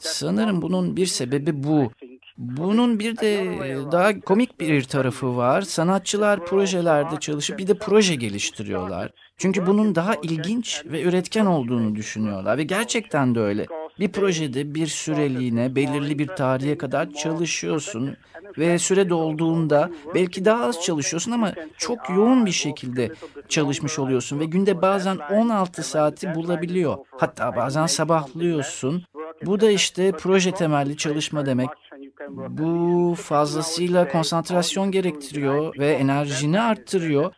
Sanırım 0.00 0.62
bunun 0.62 0.96
bir 0.96 1.06
sebebi 1.06 1.64
bu. 1.64 1.92
Bunun 2.38 2.98
bir 2.98 3.16
de 3.16 3.58
daha 3.92 4.20
komik 4.20 4.60
bir 4.60 4.84
tarafı 4.84 5.36
var. 5.36 5.62
Sanatçılar 5.62 6.46
projelerde 6.46 7.20
çalışıp 7.20 7.58
bir 7.58 7.66
de 7.66 7.74
proje 7.74 8.14
geliştiriyorlar. 8.14 9.10
Çünkü 9.36 9.66
bunun 9.66 9.94
daha 9.94 10.14
ilginç 10.14 10.82
ve 10.86 11.02
üretken 11.02 11.46
olduğunu 11.46 11.96
düşünüyorlar 11.96 12.58
ve 12.58 12.62
gerçekten 12.62 13.34
de 13.34 13.40
öyle. 13.40 13.66
Bir 14.00 14.08
projede 14.08 14.74
bir 14.74 14.86
süreliğine 14.86 15.76
belirli 15.76 16.18
bir 16.18 16.26
tarihe 16.26 16.78
kadar 16.78 17.10
çalışıyorsun 17.10 18.16
ve 18.58 18.78
süre 18.78 19.10
dolduğunda 19.10 19.90
belki 20.14 20.44
daha 20.44 20.64
az 20.64 20.82
çalışıyorsun 20.82 21.32
ama 21.32 21.52
çok 21.78 22.10
yoğun 22.10 22.46
bir 22.46 22.52
şekilde 22.52 23.12
çalışmış 23.48 23.98
oluyorsun 23.98 24.40
ve 24.40 24.44
günde 24.44 24.82
bazen 24.82 25.16
16 25.16 25.82
saati 25.82 26.34
bulabiliyor. 26.34 26.96
Hatta 27.10 27.56
bazen 27.56 27.86
sabahlıyorsun. 27.86 29.04
Bu 29.46 29.60
da 29.60 29.70
işte 29.70 30.12
proje 30.12 30.52
temelli 30.52 30.96
çalışma 30.96 31.46
demek. 31.46 31.68
Bu 32.48 33.14
fazlasıyla 33.18 34.08
konsantrasyon 34.08 34.90
gerektiriyor 34.90 35.78
ve 35.78 35.92
enerjini 35.92 36.60
arttırıyor. 36.60 37.34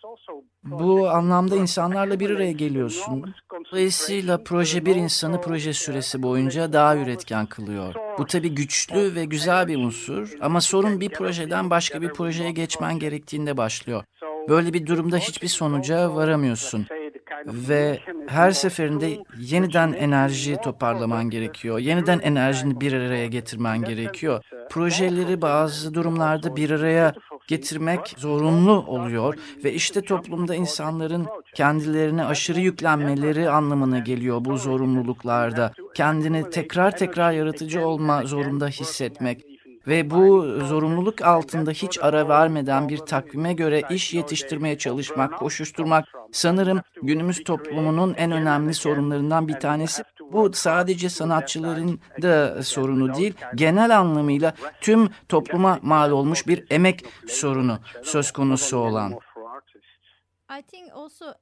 Bu 0.64 1.10
anlamda 1.10 1.56
insanlarla 1.56 2.20
bir 2.20 2.30
araya 2.30 2.52
geliyorsun. 2.52 3.34
Dolayısıyla 3.72 4.42
proje 4.44 4.86
bir 4.86 4.96
insanı 4.96 5.40
proje 5.40 5.72
süresi 5.72 6.22
boyunca 6.22 6.72
daha 6.72 6.96
üretken 6.96 7.46
kılıyor. 7.46 7.94
Bu 8.18 8.26
tabii 8.26 8.54
güçlü 8.54 9.14
ve 9.14 9.24
güzel 9.24 9.68
bir 9.68 9.76
unsur 9.76 10.32
ama 10.40 10.60
sorun 10.60 11.00
bir 11.00 11.08
projeden 11.08 11.70
başka 11.70 12.02
bir 12.02 12.08
projeye 12.08 12.50
geçmen 12.50 12.98
gerektiğinde 12.98 13.56
başlıyor. 13.56 14.04
Böyle 14.48 14.72
bir 14.72 14.86
durumda 14.86 15.16
hiçbir 15.16 15.48
sonuca 15.48 16.14
varamıyorsun. 16.14 16.86
Ve 17.46 18.00
her 18.26 18.50
seferinde 18.50 19.18
yeniden 19.38 19.92
enerji 19.92 20.56
toparlaman 20.56 21.30
gerekiyor. 21.30 21.78
Yeniden 21.78 22.18
enerjini 22.18 22.80
bir 22.80 22.92
araya 22.92 23.26
getirmen 23.26 23.84
gerekiyor. 23.84 24.44
Projeleri 24.70 25.42
bazı 25.42 25.94
durumlarda 25.94 26.56
bir 26.56 26.70
araya 26.70 27.14
getirmek 27.46 28.14
zorunlu 28.18 28.84
oluyor 28.86 29.34
ve 29.64 29.72
işte 29.72 30.00
toplumda 30.02 30.54
insanların 30.54 31.26
kendilerine 31.54 32.24
aşırı 32.24 32.60
yüklenmeleri 32.60 33.50
anlamına 33.50 33.98
geliyor 33.98 34.44
bu 34.44 34.56
zorunluluklarda. 34.56 35.72
Kendini 35.94 36.50
tekrar 36.50 36.96
tekrar 36.96 37.32
yaratıcı 37.32 37.86
olma 37.86 38.22
zorunda 38.22 38.68
hissetmek 38.68 39.56
ve 39.86 40.10
bu 40.10 40.42
zorunluluk 40.64 41.22
altında 41.22 41.70
hiç 41.70 41.98
ara 42.02 42.28
vermeden 42.28 42.88
bir 42.88 42.98
takvime 42.98 43.52
göre 43.52 43.82
iş 43.90 44.14
yetiştirmeye 44.14 44.78
çalışmak, 44.78 45.38
koşuşturmak 45.38 46.04
sanırım 46.32 46.80
günümüz 47.02 47.44
toplumunun 47.44 48.14
en 48.14 48.32
önemli 48.32 48.74
sorunlarından 48.74 49.48
bir 49.48 49.60
tanesi. 49.60 50.02
Bu 50.32 50.50
sadece 50.52 51.08
sanatçıların 51.08 52.00
da 52.22 52.62
sorunu 52.62 53.14
değil, 53.14 53.34
genel 53.54 53.98
anlamıyla 53.98 54.54
tüm 54.80 55.08
topluma 55.28 55.78
mal 55.82 56.10
olmuş 56.10 56.46
bir 56.46 56.64
emek 56.70 57.04
sorunu 57.28 57.78
söz 58.02 58.30
konusu 58.30 58.76
olan. 58.76 59.14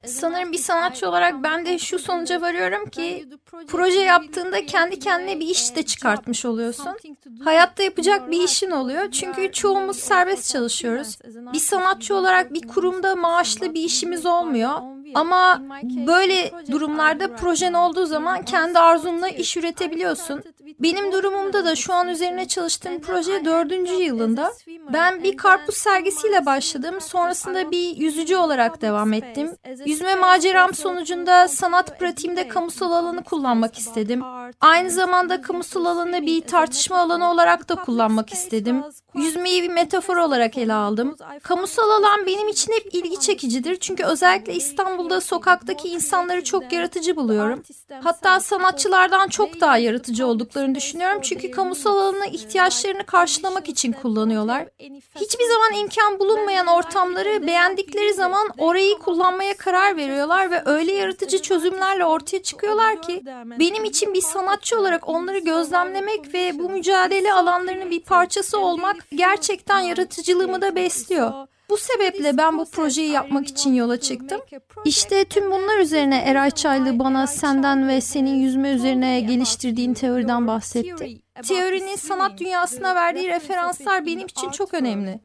Sanırım 0.05 0.51
bir 0.51 0.57
sanatçı 0.57 1.09
olarak 1.09 1.43
ben 1.43 1.65
de 1.65 1.79
şu 1.79 1.99
sonuca 1.99 2.41
varıyorum 2.41 2.89
ki 2.89 3.29
proje 3.67 3.99
yaptığında 3.99 4.65
kendi 4.65 4.99
kendine 4.99 5.39
bir 5.39 5.47
iş 5.47 5.75
de 5.75 5.83
çıkartmış 5.83 6.45
oluyorsun. 6.45 6.97
Hayatta 7.43 7.83
yapacak 7.83 8.31
bir 8.31 8.43
işin 8.43 8.71
oluyor 8.71 9.11
çünkü 9.11 9.51
çoğumuz 9.51 9.99
serbest 9.99 10.51
çalışıyoruz. 10.51 11.17
Bir 11.53 11.59
sanatçı 11.59 12.15
olarak 12.15 12.53
bir 12.53 12.67
kurumda 12.67 13.15
maaşlı 13.15 13.73
bir 13.73 13.83
işimiz 13.83 14.25
olmuyor. 14.25 14.81
Ama 15.15 15.61
böyle 16.07 16.51
durumlarda 16.71 17.35
projen 17.35 17.73
olduğu 17.73 18.05
zaman 18.05 18.45
kendi 18.45 18.79
arzunla 18.79 19.29
iş 19.29 19.57
üretebiliyorsun. 19.57 20.43
Benim 20.79 21.11
durumumda 21.11 21.65
da 21.65 21.75
şu 21.75 21.93
an 21.93 22.07
üzerine 22.07 22.47
çalıştığım 22.47 23.01
proje 23.01 23.45
dördüncü 23.45 23.93
yılında. 23.93 24.53
Ben 24.93 25.23
bir 25.23 25.37
karpuz 25.37 25.75
sergisiyle 25.75 26.45
başladım. 26.45 27.01
Sonrasında 27.01 27.71
bir 27.71 27.97
yüzücü 27.97 28.35
olarak 28.35 28.81
devam 28.81 28.94
ettim. 29.13 29.51
Yüzme 29.85 30.15
maceram 30.15 30.73
sonucunda 30.73 31.47
sanat 31.47 31.99
pratiğimde 31.99 32.47
kamusal 32.47 32.91
alanı 32.91 33.23
kullanmak 33.23 33.77
istedim. 33.77 34.23
Aynı 34.61 34.91
zamanda 34.91 35.41
kamusal 35.41 35.85
alanı 35.85 36.21
bir 36.21 36.41
tartışma 36.41 36.97
alanı 36.97 37.31
olarak 37.31 37.69
da 37.69 37.75
kullanmak 37.75 38.33
istedim. 38.33 38.83
Yüzmeyi 39.15 39.63
bir 39.63 39.69
metafor 39.69 40.17
olarak 40.17 40.57
ele 40.57 40.73
aldım. 40.73 41.15
Kamusal 41.43 41.89
alan 41.89 42.25
benim 42.25 42.47
için 42.47 42.73
hep 42.73 42.95
ilgi 42.95 43.19
çekicidir. 43.19 43.75
Çünkü 43.79 44.03
özellikle 44.03 44.53
İstanbul'da 44.53 45.21
sokaktaki 45.21 45.87
insanları 45.89 46.43
çok 46.43 46.73
yaratıcı 46.73 47.15
buluyorum. 47.15 47.63
Hatta 48.03 48.39
sanatçılardan 48.39 49.27
çok 49.27 49.61
daha 49.61 49.77
yaratıcı 49.77 50.27
olduklarını 50.27 50.75
düşünüyorum. 50.75 51.19
Çünkü 51.21 51.51
kamusal 51.51 51.97
alanı 51.97 52.25
ihtiyaçlarını 52.25 53.05
karşılamak 53.05 53.69
için 53.69 53.91
kullanıyorlar. 53.91 54.67
Hiçbir 55.15 55.45
zaman 55.45 55.81
imkan 55.81 56.19
bulunmayan 56.19 56.67
ortamları 56.67 57.47
beğendikleri 57.47 58.13
zaman 58.13 58.47
orayı 58.57 58.84
kullanmaya 58.93 59.57
karar 59.57 59.97
veriyorlar 59.97 60.51
ve 60.51 60.61
öyle 60.65 60.91
yaratıcı 60.93 61.41
çözümlerle 61.41 62.05
ortaya 62.05 62.43
çıkıyorlar 62.43 63.01
ki 63.01 63.21
benim 63.59 63.83
için 63.85 64.13
bir 64.13 64.21
sanatçı 64.21 64.79
olarak 64.79 65.09
onları 65.09 65.39
gözlemlemek 65.39 66.33
ve 66.33 66.59
bu 66.59 66.69
mücadele 66.69 67.33
alanlarının 67.33 67.91
bir 67.91 67.99
parçası 68.03 68.59
olmak 68.59 68.95
gerçekten 69.11 69.79
yaratıcılığımı 69.79 70.61
da 70.61 70.75
besliyor. 70.75 71.47
Bu 71.69 71.77
sebeple 71.77 72.37
ben 72.37 72.57
bu 72.57 72.65
projeyi 72.65 73.11
yapmak 73.11 73.47
için 73.47 73.73
yola 73.73 73.99
çıktım. 73.99 74.41
İşte 74.85 75.25
tüm 75.25 75.51
bunlar 75.51 75.79
üzerine 75.79 76.23
Eray 76.27 76.51
Çaylı 76.51 76.99
bana 76.99 77.27
senden 77.27 77.87
ve 77.87 78.01
senin 78.01 78.35
yüzme 78.35 78.71
üzerine 78.71 79.21
geliştirdiğin 79.21 79.93
teoriden 79.93 80.47
bahsetti. 80.47 81.21
Teorinin 81.47 81.95
sanat 81.95 82.39
dünyasına 82.39 82.95
verdiği 82.95 83.27
referanslar 83.27 84.05
benim 84.05 84.27
için 84.27 84.49
çok 84.49 84.73
önemli. 84.73 85.19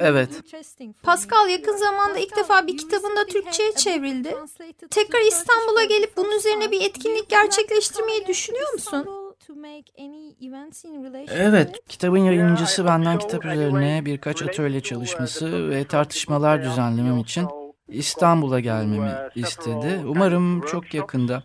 Evet. 0.00 0.30
Pascal 1.02 1.48
yakın 1.48 1.76
zamanda 1.76 2.18
ilk 2.18 2.36
defa 2.36 2.66
bir 2.66 2.76
kitabında 2.76 3.26
Türkçe'ye 3.26 3.72
çevrildi. 3.72 4.34
Tekrar 4.90 5.20
İstanbul'a 5.20 5.84
gelip 5.84 6.16
bunun 6.16 6.36
üzerine 6.36 6.70
bir 6.70 6.80
etkinlik 6.80 7.28
gerçekleştirmeyi 7.28 8.26
düşünüyor 8.26 8.72
musun? 8.72 9.25
Evet, 11.30 11.88
kitabın 11.88 12.18
yayıncısı 12.18 12.84
benden 12.84 13.18
kitap 13.18 13.44
üzerine 13.44 14.02
birkaç 14.04 14.42
atölye 14.42 14.80
çalışması 14.80 15.70
ve 15.70 15.84
tartışmalar 15.84 16.62
düzenlemem 16.62 17.18
için 17.18 17.48
İstanbul'a 17.88 18.60
gelmemi 18.60 19.10
istedi. 19.34 20.00
Umarım 20.06 20.60
çok 20.60 20.94
yakında, 20.94 21.42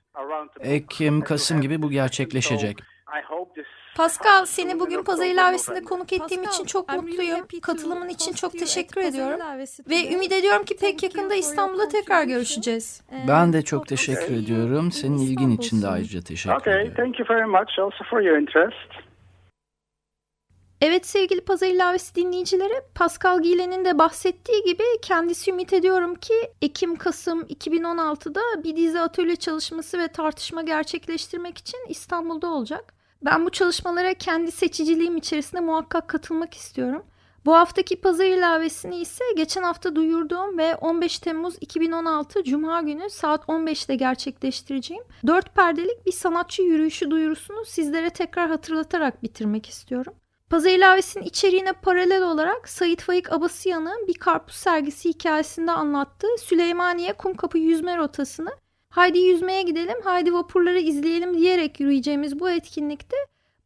Ekim, 0.59 1.21
Kasım 1.21 1.61
gibi 1.61 1.81
bu 1.81 1.89
gerçekleşecek. 1.91 2.77
Pascal 3.95 4.45
seni 4.45 4.79
bugün 4.79 5.03
Pazar 5.03 5.25
ilavesinde 5.25 5.81
konuk 5.81 6.13
ettiğim 6.13 6.43
için 6.43 6.65
çok 6.65 6.93
mutluyum. 6.93 7.47
Katılımın 7.61 8.09
için 8.09 8.33
çok 8.33 8.51
teşekkür 8.51 9.01
ediyorum. 9.01 9.39
Ve 9.89 10.13
ümit 10.13 10.31
ediyorum 10.31 10.65
ki 10.65 10.77
pek 10.77 11.03
yakında 11.03 11.35
İstanbul'da 11.35 11.87
tekrar 11.87 12.23
görüşeceğiz. 12.23 13.01
Ben 13.27 13.53
de 13.53 13.61
çok 13.61 13.87
teşekkür 13.87 14.35
ediyorum. 14.35 14.91
Senin 14.91 15.17
ilgin 15.17 15.49
için 15.51 15.81
de 15.81 15.87
ayrıca 15.87 16.21
teşekkür 16.21 16.55
Okay, 16.55 16.73
ederim. 16.81 16.93
thank 16.97 17.19
you 17.19 17.29
very 17.29 17.45
much 17.45 17.79
also 17.79 18.03
for 18.09 18.21
your 18.21 18.37
interest. 18.37 18.91
Evet 20.81 21.05
sevgili 21.07 21.41
Pazar 21.41 21.67
ilavesi 21.67 22.15
dinleyicileri, 22.15 22.73
Pascal 22.95 23.41
Gilen'in 23.41 23.85
de 23.85 23.97
bahsettiği 23.99 24.63
gibi 24.63 24.83
kendisi 25.01 25.51
ümit 25.51 25.73
ediyorum 25.73 26.15
ki 26.15 26.33
Ekim-Kasım 26.61 27.41
2016'da 27.41 28.63
bir 28.63 28.75
dizi 28.75 28.99
atölye 28.99 29.35
çalışması 29.35 29.99
ve 29.99 30.07
tartışma 30.07 30.61
gerçekleştirmek 30.61 31.57
için 31.57 31.79
İstanbul'da 31.89 32.47
olacak. 32.49 32.93
Ben 33.25 33.45
bu 33.45 33.49
çalışmalara 33.49 34.13
kendi 34.13 34.51
seçiciliğim 34.51 35.17
içerisinde 35.17 35.61
muhakkak 35.61 36.07
katılmak 36.07 36.53
istiyorum. 36.53 37.05
Bu 37.45 37.53
haftaki 37.55 37.95
pazar 38.01 38.25
ilavesini 38.25 38.97
ise 38.97 39.23
geçen 39.35 39.63
hafta 39.63 39.95
duyurduğum 39.95 40.57
ve 40.57 40.75
15 40.75 41.19
Temmuz 41.19 41.55
2016 41.61 42.43
Cuma 42.43 42.81
günü 42.81 43.09
saat 43.09 43.43
15'te 43.43 43.95
gerçekleştireceğim 43.95 45.03
4 45.27 45.55
perdelik 45.55 46.05
bir 46.05 46.11
sanatçı 46.11 46.61
yürüyüşü 46.61 47.11
duyurusunu 47.11 47.65
sizlere 47.65 48.09
tekrar 48.09 48.49
hatırlatarak 48.49 49.23
bitirmek 49.23 49.69
istiyorum. 49.69 50.13
Pazar 50.49 50.69
ilavesinin 50.69 51.23
içeriğine 51.23 51.73
paralel 51.73 52.23
olarak 52.23 52.69
Sait 52.69 53.01
Faik 53.01 53.33
Abasıyan'ın 53.33 54.07
bir 54.07 54.13
karpuz 54.13 54.55
sergisi 54.55 55.09
hikayesinde 55.09 55.71
anlattığı 55.71 56.37
Süleymaniye 56.39 57.13
Kumkapı 57.13 57.57
yüzme 57.57 57.97
rotasını 57.97 58.51
haydi 58.91 59.19
yüzmeye 59.19 59.61
gidelim, 59.61 59.97
haydi 60.03 60.33
vapurları 60.33 60.79
izleyelim 60.79 61.37
diyerek 61.37 61.79
yürüyeceğimiz 61.79 62.39
bu 62.39 62.49
etkinlikte 62.49 63.15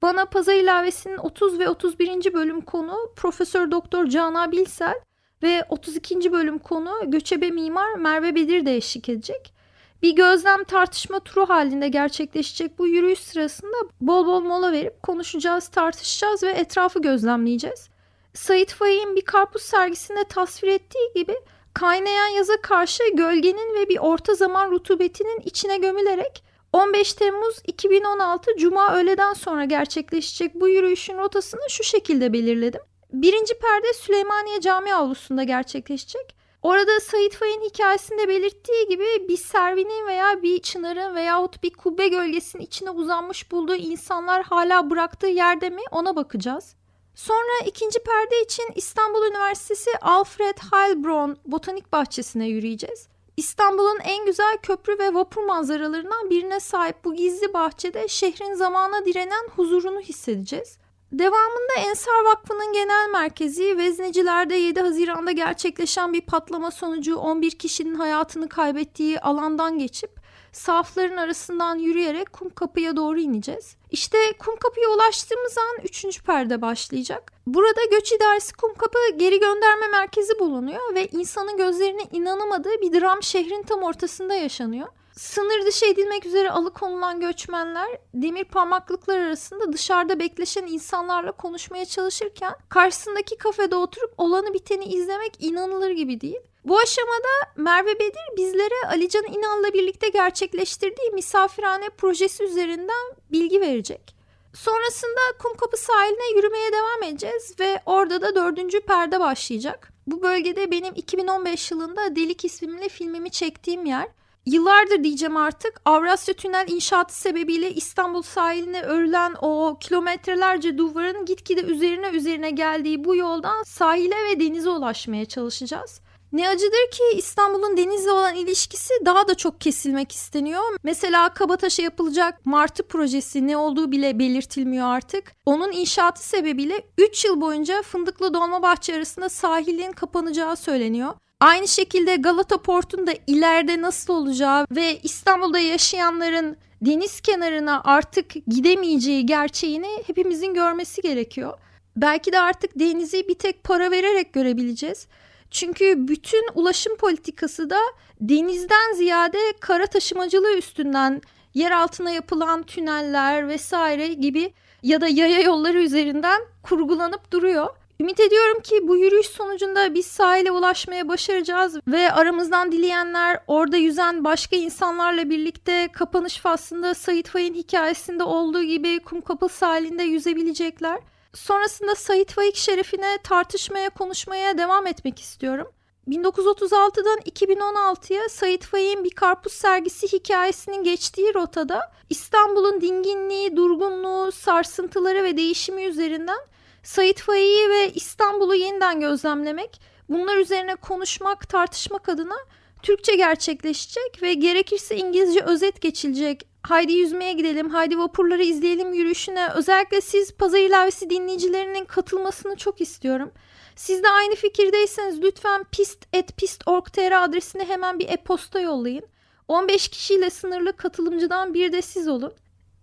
bana 0.02 0.26
pazar 0.26 0.54
ilavesinin 0.54 1.18
30 1.18 1.60
ve 1.60 1.70
31. 1.70 2.34
bölüm 2.34 2.62
konu 2.62 3.12
Profesör 3.16 3.72
Doktor 3.72 4.08
Cana 4.08 4.52
Bilsel 4.52 4.96
ve 5.44 5.66
32. 5.70 6.32
bölüm 6.32 6.58
konu 6.58 6.92
göçebe 7.06 7.52
mimar 7.52 7.94
Merve 7.94 8.36
Bedir 8.36 8.66
de 8.66 8.76
eşlik 8.76 9.10
edecek. 9.10 9.54
Bir 10.02 10.16
gözlem 10.16 10.64
tartışma 10.64 11.20
turu 11.20 11.50
halinde 11.50 11.88
gerçekleşecek 11.88 12.80
bu 12.80 12.88
yürüyüş 12.88 13.20
sırasında 13.20 13.76
bol 14.02 14.26
bol 14.26 14.42
mola 14.42 14.72
verip 14.72 15.04
konuşacağız, 15.04 15.68
tartışacağız 15.68 16.44
ve 16.44 16.52
etrafı 16.52 17.02
gözlemleyeceğiz. 17.02 17.90
Sait 18.34 18.74
Faik'in 18.74 19.16
bir 19.16 19.22
karpuz 19.22 19.62
sergisinde 19.62 20.24
tasvir 20.24 20.68
ettiği 20.68 21.12
gibi 21.16 21.36
kaynayan 21.76 22.28
yaza 22.28 22.62
karşı 22.62 23.04
gölgenin 23.14 23.76
ve 23.76 23.90
bir 23.90 23.98
orta 23.98 24.34
zaman 24.34 24.72
rutubetinin 24.72 25.40
içine 25.46 25.78
gömülerek 25.78 26.44
15 26.74 27.14
Temmuz 27.14 27.62
2016 27.68 28.52
Cuma 28.58 28.96
öğleden 28.96 29.34
sonra 29.34 29.66
gerçekleşecek 29.66 30.56
bu 30.56 30.68
yürüyüşün 30.70 31.18
rotasını 31.18 31.70
şu 31.70 31.84
şekilde 31.84 32.34
belirledim. 32.34 32.82
Birinci 33.14 33.54
perde 33.60 33.94
Süleymaniye 33.94 34.62
Cami 34.62 34.94
avlusunda 34.94 35.44
gerçekleşecek. 35.44 36.36
Orada 36.62 37.00
Sait 37.00 37.36
Faik'in 37.36 37.62
hikayesinde 37.62 38.28
belirttiği 38.28 38.88
gibi 38.88 39.28
bir 39.28 39.38
servinin 39.38 40.08
veya 40.08 40.44
bir 40.44 40.62
çınarın 40.62 41.16
veyahut 41.16 41.64
bir 41.64 41.74
kubbe 41.74 42.08
gölgesinin 42.08 42.64
içine 42.64 42.90
uzanmış 42.90 43.52
bulduğu 43.52 43.76
insanlar 43.76 44.44
hala 44.44 44.90
bıraktığı 44.90 45.28
yerde 45.28 45.70
mi 45.70 45.82
ona 45.92 46.16
bakacağız. 46.16 46.76
Sonra 47.16 47.66
ikinci 47.66 48.00
perde 48.00 48.42
için 48.42 48.66
İstanbul 48.76 49.28
Üniversitesi 49.28 49.90
Alfred 50.02 50.58
Heilbronn 50.72 51.38
Botanik 51.46 51.92
Bahçesi'ne 51.92 52.48
yürüyeceğiz. 52.48 53.08
İstanbul'un 53.38 54.00
en 54.04 54.26
güzel 54.26 54.58
köprü 54.64 55.00
ve 55.00 55.14
vapur 55.14 55.44
manzaralarından 55.44 56.30
birine 56.30 56.60
sahip 56.60 57.06
bu 57.06 57.16
gizli 57.16 57.54
bahçede 57.54 58.08
şehrin 58.08 58.54
zamana 58.54 59.06
direnen 59.06 59.48
huzurunu 59.56 60.00
hissedeceğiz. 60.00 60.78
Devamında 61.12 61.74
Ensar 61.78 62.24
Vakfı'nın 62.26 62.74
genel 62.74 63.10
merkezi 63.12 63.78
Vezneciler'de 63.78 64.56
7 64.56 64.82
Haziran'da 64.82 65.32
gerçekleşen 65.32 66.14
bir 66.14 66.22
patlama 66.22 66.72
sonucu 66.72 67.16
11 67.16 67.52
kişinin 67.52 67.96
hayatını 67.96 68.50
kaybettiği 68.50 69.20
alandan 69.20 69.80
geçip 69.80 70.25
safların 70.56 71.18
arasından 71.18 71.76
yürüyerek 71.76 72.34
Kumkapı'ya 72.34 72.96
doğru 72.96 73.20
ineceğiz. 73.20 73.76
İşte 73.92 74.18
Kumkapı'ya 74.40 74.90
ulaştığımız 74.90 75.58
an 75.58 75.84
3. 75.84 76.24
perde 76.24 76.62
başlayacak. 76.62 77.34
Burada 77.48 77.86
Göç 77.92 78.12
İdaresi 78.12 78.54
Kumkapı 78.54 78.98
geri 79.18 79.40
gönderme 79.40 79.88
merkezi 79.88 80.40
bulunuyor 80.40 80.96
ve 80.96 81.08
insanın 81.08 81.58
gözlerine 81.58 82.04
inanamadığı 82.12 82.82
bir 82.82 83.02
dram 83.02 83.24
şehrin 83.24 83.64
tam 83.64 83.84
ortasında 83.84 84.34
yaşanıyor. 84.34 84.88
Sınır 85.18 85.66
dışı 85.66 85.86
edilmek 85.86 86.26
üzere 86.26 86.52
alıkonulan 86.52 87.20
göçmenler 87.20 87.88
demir 88.14 88.44
parmaklıklar 88.44 89.20
arasında 89.20 89.74
dışarıda 89.74 90.20
bekleşen 90.20 90.68
insanlarla 90.68 91.32
konuşmaya 91.32 91.86
çalışırken 91.86 92.54
karşısındaki 92.70 93.38
kafede 93.38 93.76
oturup 93.76 94.14
olanı 94.18 94.54
biteni 94.54 94.86
izlemek 94.86 95.38
inanılır 95.40 95.90
gibi 95.90 96.22
değil. 96.22 96.40
Bu 96.66 96.80
aşamada 96.80 97.54
Merve 97.56 98.00
Bedir 98.00 98.38
bizlere 98.38 98.88
Alican 98.88 99.24
İnal'la 99.24 99.74
birlikte 99.74 100.10
gerçekleştirdiği 100.10 101.12
misafirhane 101.14 101.90
projesi 101.90 102.44
üzerinden 102.44 103.16
bilgi 103.32 103.62
verecek. 103.62 104.16
Sonrasında 104.54 105.20
Kumkapı 105.40 105.78
sahiline 105.78 106.36
yürümeye 106.36 106.72
devam 106.72 107.04
edeceğiz 107.04 107.56
ve 107.60 107.82
orada 107.86 108.22
da 108.22 108.36
dördüncü 108.36 108.82
perde 108.82 109.20
başlayacak. 109.20 109.94
Bu 110.08 110.22
bölgede 110.22 110.72
benim 110.72 110.94
2015 110.96 111.72
yılında 111.72 112.16
Delik 112.16 112.46
isimli 112.46 112.90
filmimi 112.90 113.32
çektiğim 113.32 113.86
yer. 113.86 114.08
Yıllardır 114.46 115.04
diyeceğim 115.04 115.38
artık 115.38 115.82
Avrasya 115.86 116.34
Tünel 116.34 116.66
inşaatı 116.68 117.20
sebebiyle 117.20 117.74
İstanbul 117.74 118.22
sahiline 118.22 118.82
örülen 118.82 119.36
o 119.42 119.78
kilometrelerce 119.80 120.78
duvarın 120.78 121.26
gitgide 121.26 121.62
üzerine 121.62 122.08
üzerine 122.08 122.50
geldiği 122.50 123.04
bu 123.04 123.16
yoldan 123.16 123.64
sahile 123.64 124.16
ve 124.30 124.40
denize 124.40 124.70
ulaşmaya 124.70 125.26
çalışacağız. 125.26 126.02
Ne 126.32 126.50
acıdır 126.50 126.92
ki 126.92 127.04
İstanbul'un 127.18 127.78
denizle 127.78 128.12
olan 128.12 128.36
ilişkisi 128.36 128.94
daha 129.06 129.28
da 129.28 129.36
çok 129.36 129.62
kesilmek 129.62 130.12
isteniyor. 130.12 130.64
Mesela 130.84 131.34
Kabataş'a 131.34 131.84
yapılacak 131.84 132.46
Martı 132.46 132.88
projesi 132.88 133.48
ne 133.48 133.58
olduğu 133.58 133.92
bile 133.92 134.20
belirtilmiyor 134.20 134.88
artık. 134.88 135.32
Onun 135.46 135.72
inşaatı 135.72 136.28
sebebiyle 136.28 136.82
3 136.98 137.26
yıl 137.26 137.42
boyunca 137.42 137.82
Fındıklı 137.82 138.34
Dolmabahçe 138.34 138.96
arasında 138.96 139.30
sahilin 139.30 139.92
kapanacağı 139.92 140.56
söyleniyor. 140.56 141.14
Aynı 141.40 141.68
şekilde 141.68 142.16
Galata 142.16 142.62
Port'un 142.62 143.08
da 143.08 143.12
ileride 143.28 143.82
nasıl 143.82 144.14
olacağı 144.14 144.68
ve 144.72 145.00
İstanbul'da 145.04 145.60
yaşayanların 145.60 146.58
deniz 146.82 147.22
kenarına 147.22 147.82
artık 147.84 148.34
gidemeyeceği 148.48 149.26
gerçeğini 149.26 150.04
hepimizin 150.08 150.54
görmesi 150.54 151.02
gerekiyor. 151.02 151.58
Belki 151.98 152.32
de 152.32 152.40
artık 152.40 152.80
denizi 152.80 153.28
bir 153.28 153.34
tek 153.34 153.64
para 153.64 153.92
vererek 153.92 154.34
görebileceğiz. 154.34 155.08
Çünkü 155.56 156.08
bütün 156.08 156.48
ulaşım 156.54 156.96
politikası 156.96 157.70
da 157.70 157.80
denizden 158.22 158.94
ziyade 158.94 159.38
kara 159.60 159.88
taşımacılığı 159.88 160.58
üstünden 160.58 161.22
yer 161.54 161.72
altına 161.72 162.12
yapılan 162.12 162.64
tüneller 162.64 163.48
vesaire 163.48 164.08
gibi 164.08 164.54
ya 164.84 165.02
da 165.02 165.08
yaya 165.08 165.42
yolları 165.42 165.82
üzerinden 165.84 166.42
kurgulanıp 166.64 167.32
duruyor. 167.32 167.68
Ümit 168.00 168.20
ediyorum 168.20 168.62
ki 168.62 168.88
bu 168.88 168.98
yürüyüş 168.98 169.28
sonucunda 169.28 169.94
biz 169.94 170.06
sahile 170.06 170.52
ulaşmaya 170.52 171.08
başaracağız 171.08 171.80
ve 171.88 172.12
aramızdan 172.12 172.72
dileyenler 172.72 173.40
orada 173.48 173.78
yüzen 173.78 174.24
başka 174.24 174.56
insanlarla 174.56 175.30
birlikte 175.30 175.90
kapanış 175.94 176.38
faslında 176.38 176.94
Sait 176.94 177.30
Faik'in 177.30 177.54
hikayesinde 177.54 178.24
olduğu 178.24 178.64
gibi 178.64 179.00
Kumkapı 179.00 179.50
sahilinde 179.50 180.04
yüzebilecekler. 180.04 181.00
Sonrasında 181.36 181.96
Sait 181.96 182.32
Faik 182.32 182.56
şerefine 182.56 183.18
tartışmaya, 183.24 183.90
konuşmaya 183.90 184.58
devam 184.58 184.88
etmek 184.88 185.20
istiyorum. 185.20 185.68
1936'dan 186.08 187.20
2016'ya 187.20 188.30
Sait 188.30 188.66
Faik'in 188.66 189.04
bir 189.04 189.10
karpuz 189.10 189.54
sergisi 189.54 190.08
hikayesinin 190.08 190.84
geçtiği 190.84 191.34
rotada 191.34 191.92
İstanbul'un 192.10 192.82
dinginliği, 192.82 193.56
durgunluğu, 193.56 194.32
sarsıntıları 194.32 195.24
ve 195.24 195.38
değişimi 195.38 195.84
üzerinden 195.84 196.40
Sait 196.84 197.22
Faik'i 197.22 197.70
ve 197.70 197.94
İstanbul'u 197.94 198.56
yeniden 198.56 199.00
gözlemlemek, 199.00 199.82
bunlar 200.10 200.38
üzerine 200.38 200.76
konuşmak, 200.76 201.50
tartışmak 201.50 202.10
adına 202.10 202.38
Türkçe 202.84 203.16
gerçekleşecek 203.16 204.22
ve 204.22 204.34
gerekirse 204.34 204.98
İngilizce 204.98 205.44
özet 205.44 205.82
geçilecek. 205.82 206.48
Haydi 206.68 206.94
yüzmeye 206.94 207.34
gidelim, 207.34 207.70
haydi 207.70 207.98
vapurları 207.98 208.44
izleyelim 208.44 208.94
yürüyüşüne. 208.94 209.50
Özellikle 209.56 210.02
siz 210.02 210.34
Pazar 210.34 210.60
ilavesi 210.60 211.10
dinleyicilerinin 211.10 211.86
katılmasını 211.86 212.56
çok 212.56 212.82
istiyorum. 212.82 213.32
Siz 213.76 214.04
de 214.04 214.10
aynı 214.10 214.36
fikirdeyseniz 214.36 215.22
lütfen 215.22 215.64
pist.pist.org.tr 215.72 217.24
adresine 217.24 217.66
hemen 217.66 218.00
bir 218.00 218.10
e-posta 218.10 218.60
yollayın. 218.60 219.06
15 219.48 219.88
kişiyle 219.88 220.30
sınırlı 220.30 220.78
katılımcıdan 220.78 221.54
bir 221.54 221.72
de 221.72 221.82
siz 221.82 222.08
olun. 222.08 222.34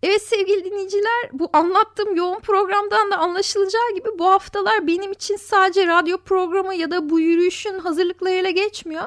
Evet 0.02 0.22
sevgili 0.22 0.64
dinleyiciler 0.64 1.30
bu 1.32 1.50
anlattığım 1.52 2.16
yoğun 2.16 2.40
programdan 2.40 3.10
da 3.10 3.16
anlaşılacağı 3.16 3.94
gibi 3.94 4.08
bu 4.18 4.26
haftalar 4.26 4.86
benim 4.86 5.12
için 5.12 5.36
sadece 5.36 5.86
radyo 5.86 6.18
programı 6.18 6.74
ya 6.74 6.90
da 6.90 7.10
bu 7.10 7.20
yürüyüşün 7.20 7.78
hazırlıklarıyla 7.78 8.50
geçmiyor. 8.50 9.06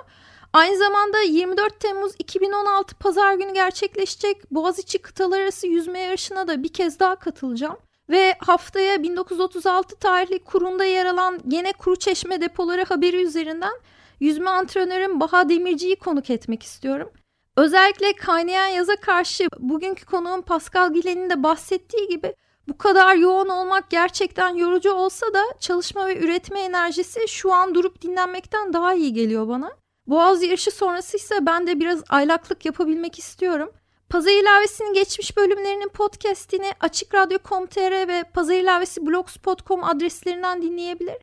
Aynı 0.56 0.78
zamanda 0.78 1.20
24 1.20 1.80
Temmuz 1.80 2.12
2016 2.20 2.96
Pazar 2.96 3.34
günü 3.34 3.54
gerçekleşecek 3.54 4.52
Boğaziçi 4.52 4.98
kıtalar 4.98 5.40
arası 5.40 5.68
yüzme 5.68 6.00
yarışına 6.00 6.48
da 6.48 6.64
bir 6.64 6.74
kez 6.74 7.00
daha 7.00 7.16
katılacağım. 7.16 7.78
Ve 8.10 8.36
haftaya 8.40 9.04
1936 9.04 9.96
tarihli 9.96 10.40
kurunda 10.40 10.86
yer 10.86 11.06
alan 11.06 11.40
gene 11.48 11.74
kuru 11.74 11.96
çeşme 11.96 12.42
depoları 12.42 12.84
haberi 12.84 13.24
üzerinden 13.24 13.74
yüzme 14.20 14.50
antrenörüm 14.50 15.20
Baha 15.20 15.50
Demirci'yi 15.50 15.96
konuk 15.96 16.30
etmek 16.30 16.64
istiyorum. 16.64 17.12
Özellikle 17.58 18.14
kaynayan 18.14 18.68
yaza 18.68 18.96
karşı 18.96 19.48
bugünkü 19.60 20.06
konuğum 20.06 20.42
Pascal 20.42 20.94
Gilen'in 20.94 21.30
de 21.30 21.44
bahsettiği 21.44 22.08
gibi 22.08 22.36
bu 22.68 22.78
kadar 22.78 23.16
yoğun 23.16 23.50
olmak 23.50 23.90
gerçekten 23.90 24.56
yorucu 24.56 24.92
olsa 24.92 25.34
da 25.34 25.44
çalışma 25.60 26.08
ve 26.08 26.18
üretme 26.18 26.60
enerjisi 26.60 27.28
şu 27.28 27.54
an 27.54 27.76
durup 27.76 28.02
dinlenmekten 28.02 28.74
daha 28.74 28.94
iyi 28.94 29.14
geliyor 29.14 29.48
bana. 29.48 29.85
Boğaz 30.08 30.44
yarışı 30.44 30.72
sonrası 30.72 31.18
ise 31.18 31.46
ben 31.46 31.68
de 31.68 31.80
biraz 31.80 32.04
aylaklık 32.10 32.66
yapabilmek 32.66 33.20
istiyorum. 33.20 33.72
Pazar 34.10 34.32
ilavesinin 34.32 34.94
geçmiş 34.94 35.38
bölümlerinin 35.38 35.90
podcastini 35.90 36.72
açıkradyo.com.tr 36.80 38.08
ve 38.08 38.24
Pazar 38.34 38.56
ilavesi 38.56 39.06
blogspot.com 39.06 39.84
adreslerinden 39.84 40.62
dinleyebilir. 40.62 41.16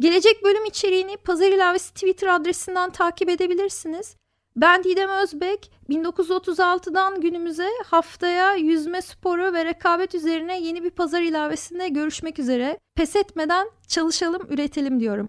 Gelecek 0.00 0.44
bölüm 0.44 0.64
içeriğini 0.64 1.16
Pazar 1.16 1.48
ilavesi 1.48 1.94
Twitter 1.94 2.28
adresinden 2.28 2.90
takip 2.90 3.28
edebilirsiniz. 3.28 4.16
Ben 4.56 4.84
Didem 4.84 5.10
Özbek. 5.10 5.70
1936'dan 5.88 7.20
günümüze 7.20 7.68
haftaya 7.86 8.54
yüzme 8.54 9.02
sporu 9.02 9.52
ve 9.52 9.64
rekabet 9.64 10.14
üzerine 10.14 10.60
yeni 10.60 10.84
bir 10.84 10.90
pazar 10.90 11.22
ilavesinde 11.22 11.88
görüşmek 11.88 12.38
üzere. 12.38 12.78
Pes 12.94 13.16
etmeden 13.16 13.68
çalışalım, 13.88 14.46
üretelim 14.50 15.00
diyorum. 15.00 15.28